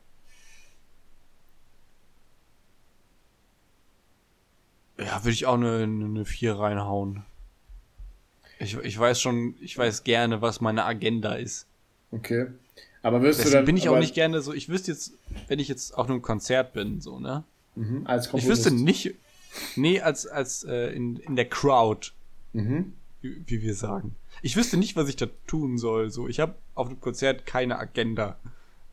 [4.98, 7.22] Ja, würde ich auch eine, eine 4 reinhauen.
[8.58, 11.66] Ich, ich weiß schon, ich weiß gerne, was meine Agenda ist.
[12.10, 12.46] Okay.
[13.02, 13.64] Aber wirst du Deswegen dann.
[13.66, 15.14] bin ich auch nicht gerne so, ich wüsste jetzt,
[15.48, 17.44] wenn ich jetzt auf einem Konzert bin, so, ne?
[17.76, 18.66] Mhm, als Ich Komponist.
[18.66, 19.14] wüsste nicht,
[19.76, 22.10] nee, als, als äh, in, in der Crowd,
[22.52, 22.94] Mhm.
[23.20, 24.16] wie, wie wir sagen.
[24.42, 26.10] Ich wüsste nicht, was ich da tun soll.
[26.10, 28.38] So, ich habe auf dem Konzert keine Agenda.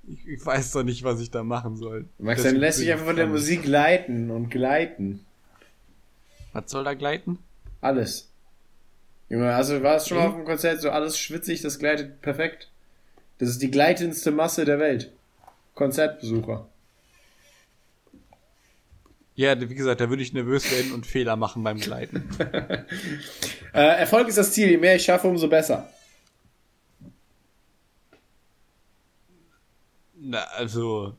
[0.07, 2.05] Ich, ich weiß doch nicht, was ich da machen soll.
[2.19, 3.27] Max, dann lässt sich ich einfach von der.
[3.27, 5.25] Musik leiten und gleiten.
[6.53, 7.39] Was soll da gleiten?
[7.81, 8.29] Alles.
[9.29, 10.29] Junge, also warst schon mal Okay.
[10.31, 12.69] auf einem Konzert, so alles schwitzig, das gleitet perfekt.
[13.39, 15.11] Das ist die gleitendste Masse der Welt.
[15.75, 16.67] Konzertbesucher.
[19.37, 22.27] Ja, wie gesagt, da würde ich nervös werden und Fehler machen beim Gleiten.
[23.73, 25.87] Äh, Erfolg ist das Ziel, je mehr ich schaffe, umso besser.
[30.15, 31.15] Na, also.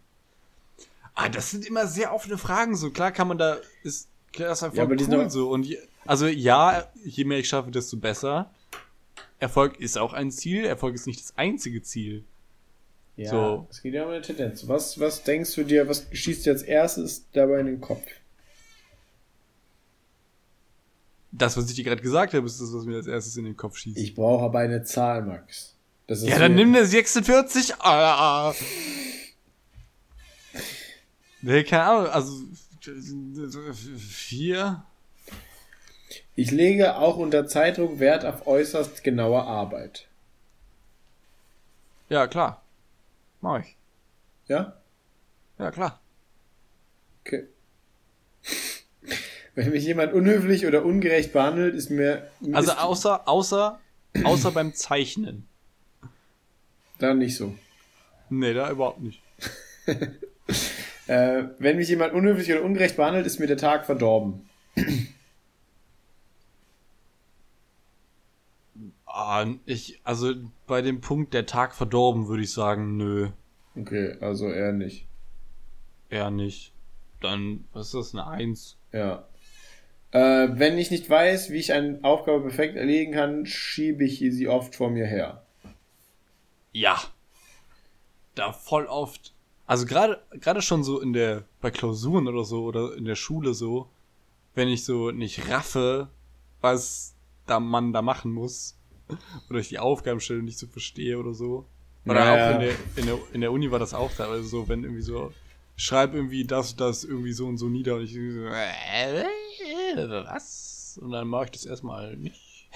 [1.14, 2.74] Ah, das sind immer sehr offene Fragen.
[2.74, 5.30] So klar kann man da ist klar ist einfach Ja, aber die sind cool doch-
[5.30, 8.50] so und je, also ja, je mehr ich schaffe, desto besser.
[9.38, 10.64] Erfolg ist auch ein Ziel.
[10.64, 12.24] Erfolg ist nicht das einzige Ziel.
[13.18, 13.66] Ja, So.
[13.68, 14.68] es geht ja um eine Tendenz.
[14.68, 18.06] Was, was denkst du dir, was schießt dir als erstes dabei in den Kopf?
[21.32, 23.56] Das, was ich dir gerade gesagt habe, ist das, was mir als erstes in den
[23.56, 23.98] Kopf schießt.
[23.98, 25.74] Ich brauche aber eine Zahl, Max.
[26.06, 27.74] Ja, dann nimm eine 46.
[27.80, 28.54] Ah, ah.
[31.42, 32.32] Nee, keine Ahnung, also
[33.98, 34.84] vier.
[36.36, 40.06] Ich lege auch unter Zeitdruck Wert auf äußerst genaue Arbeit.
[42.08, 42.62] Ja, klar.
[43.40, 43.76] Mach ich.
[44.46, 44.80] Ja?
[45.58, 46.00] Ja, klar.
[47.24, 47.46] Okay.
[49.54, 53.80] Wenn mich jemand unhöflich oder ungerecht behandelt, ist mir Also ist außer, außer,
[54.24, 55.48] außer beim Zeichnen.
[56.98, 57.54] dann nicht so.
[58.30, 59.22] Nee, da überhaupt nicht.
[61.08, 64.46] Äh, wenn mich jemand unhöflich oder ungerecht behandelt, ist mir der Tag verdorben.
[69.20, 70.32] Ah, ich, also
[70.68, 73.30] bei dem Punkt der Tag verdorben, würde ich sagen, nö,
[73.76, 75.06] Okay, also eher nicht.
[76.10, 76.72] eher nicht.
[77.20, 78.76] Dann, was ist das, eine Eins?
[78.92, 79.26] Ja.
[80.12, 84.48] Äh, wenn ich nicht weiß, wie ich eine Aufgabe perfekt erledigen kann, schiebe ich sie
[84.48, 85.44] oft vor mir her.
[86.72, 86.98] Ja.
[88.34, 89.34] Da voll oft.
[89.66, 93.52] Also gerade, gerade schon so in der, bei Klausuren oder so, oder in der Schule
[93.52, 93.90] so,
[94.54, 96.08] wenn ich so nicht raffe,
[96.60, 97.14] was
[97.46, 98.77] da man da machen muss,
[99.50, 101.66] oder ich die Aufgabenstellung nicht so verstehe oder so.
[102.06, 104.48] Oder Ja, auch in der, in der, in der Uni war das auch da, also
[104.48, 105.32] so, wenn irgendwie so,
[105.76, 109.24] schreib irgendwie das, das irgendwie so und so nieder und ich so, äh,
[110.24, 110.98] was?
[111.02, 112.68] Und dann mache ich das erstmal nicht.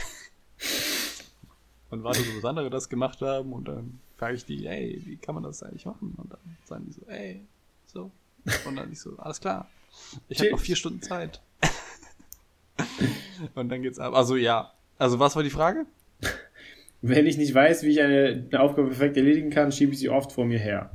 [1.91, 5.17] und warte, so, bis andere das gemacht haben und dann frage ich die, ey, wie
[5.17, 6.15] kann man das eigentlich machen?
[6.17, 7.45] Und dann sagen die so, ey,
[7.87, 8.11] so.
[8.65, 9.69] Und dann ich so, alles klar.
[10.29, 11.41] Ich habe noch vier Stunden Zeit.
[13.55, 14.15] und dann geht's ab.
[14.15, 14.73] Also ja.
[14.99, 15.87] Also was war die Frage?
[17.03, 20.09] Wenn ich nicht weiß, wie ich eine, eine Aufgabe perfekt erledigen kann, schiebe ich sie
[20.09, 20.93] oft vor mir her.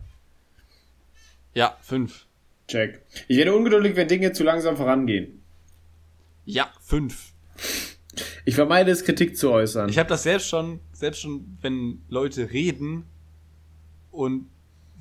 [1.53, 2.25] Ja, fünf.
[2.67, 3.01] Check.
[3.27, 5.41] Ich werde ungeduldig, wenn Dinge zu langsam vorangehen.
[6.45, 7.33] Ja, fünf.
[8.45, 9.89] Ich vermeide es, Kritik zu äußern.
[9.89, 13.03] Ich habe das selbst schon, selbst schon, wenn Leute reden
[14.11, 14.47] und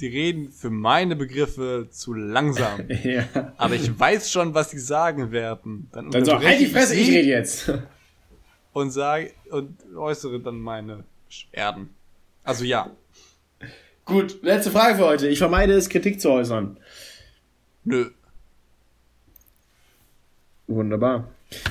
[0.00, 2.80] die reden für meine Begriffe zu langsam.
[3.04, 3.52] ja.
[3.56, 5.88] Aber ich weiß schon, was sie sagen werden.
[5.92, 7.72] Dann, Dann so, halt die Fresse, ich sie rede jetzt.
[8.76, 11.94] Und sage und äußere dann meine Beschwerden.
[12.44, 12.90] Also ja.
[14.04, 15.28] Gut, letzte Frage für heute.
[15.28, 16.78] Ich vermeide es, Kritik zu äußern.
[17.84, 18.10] Nö.
[20.66, 21.26] Wunderbar.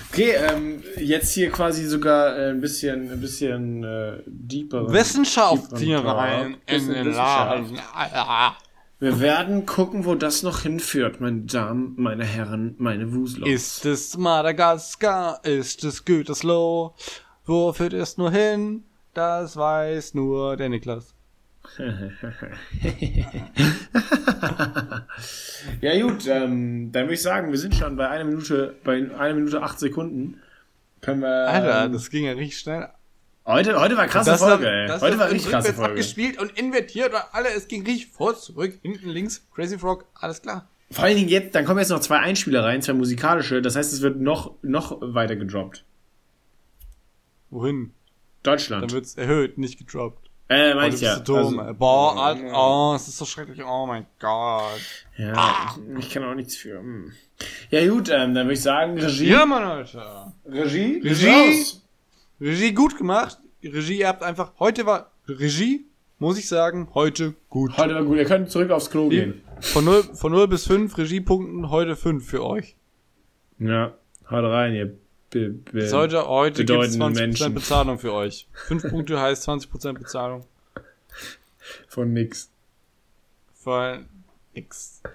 [0.10, 4.92] Okay, ähm, jetzt hier quasi sogar äh, ein bisschen, ein bisschen äh, deeper.
[4.92, 7.72] Wissenschaft hier rein in den Wissenschaft.
[7.72, 8.56] Laden.
[9.00, 13.46] Wir werden gucken, wo das noch hinführt, meine Damen, meine Herren, meine Wusler.
[13.46, 15.44] Ist es Madagaskar?
[15.44, 16.96] Ist es Gütersloh?
[17.46, 18.84] Wo führt es nur hin?
[19.14, 21.14] Das weiß nur der Niklas.
[25.82, 29.34] Ja gut, ähm, dann würde ich sagen, wir sind schon bei einer Minute, bei einer
[29.34, 30.40] Minute acht Sekunden.
[31.02, 31.50] Können wir.
[31.50, 32.90] Alter, ähm, das ging ja richtig schnell.
[33.46, 34.88] Heute, heute war krasse Folge, ey.
[34.88, 35.92] das Heute war richtig krasse rückwärts Folge.
[35.94, 40.42] abgespielt und invertiert und alle, es ging richtig vor, zurück, hinten, links, Crazy Frog, alles
[40.42, 40.68] klar.
[40.92, 43.62] Vor allen Dingen jetzt, dann kommen jetzt noch zwei Einspieler rein, zwei musikalische.
[43.62, 45.84] Das heißt, es wird noch, noch weiter gedroppt.
[47.50, 47.92] Wohin?
[48.44, 48.84] Deutschland.
[48.84, 50.30] Dann wird's erhöht, nicht gedroppt.
[50.50, 51.16] äh, Oh, du ich ja.
[51.18, 51.60] so dumm.
[51.60, 51.74] Also.
[51.74, 53.64] Boah, Alt, oh, es ist so schrecklich.
[53.66, 54.80] Oh mein Gott.
[55.18, 56.78] ja, ich kann auch nichts für.
[56.78, 57.12] hm.
[57.72, 59.28] Ja gut, ähm, dann würde ich sagen, Regie.
[59.30, 60.34] Ja, Mann, Alter.
[60.46, 61.02] Regie.
[61.04, 61.28] Regie.
[61.30, 61.82] Raus.
[62.40, 63.40] Regie gut gemacht.
[63.64, 65.86] Regie, ihr habt einfach, heute war, Regie,
[66.20, 67.78] muss ich sagen, heute gut.
[67.78, 69.42] Heute war gut, ihr könnt zurück aufs Klo gehen.
[69.60, 72.76] Von 0, von 0 bis 5 Regiepunkten, heute 5 für euch.
[73.60, 73.94] Ja,
[74.30, 74.98] haut rein, ihr
[75.30, 76.18] be be Bis heute,
[76.54, 77.54] gibt es bedeutenden 20% Menschen.
[77.54, 78.48] Bezahlung für euch.
[78.68, 80.46] 5 Punkte heißt 20% Bezahlung.
[81.88, 82.50] Von nix.
[83.54, 84.06] Für
[84.54, 85.02] nix.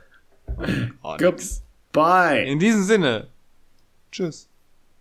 [1.03, 1.63] Oh, nix.
[1.93, 2.45] Goodbye.
[2.45, 3.29] In diesem Sinne.
[4.11, 4.50] Tschüss.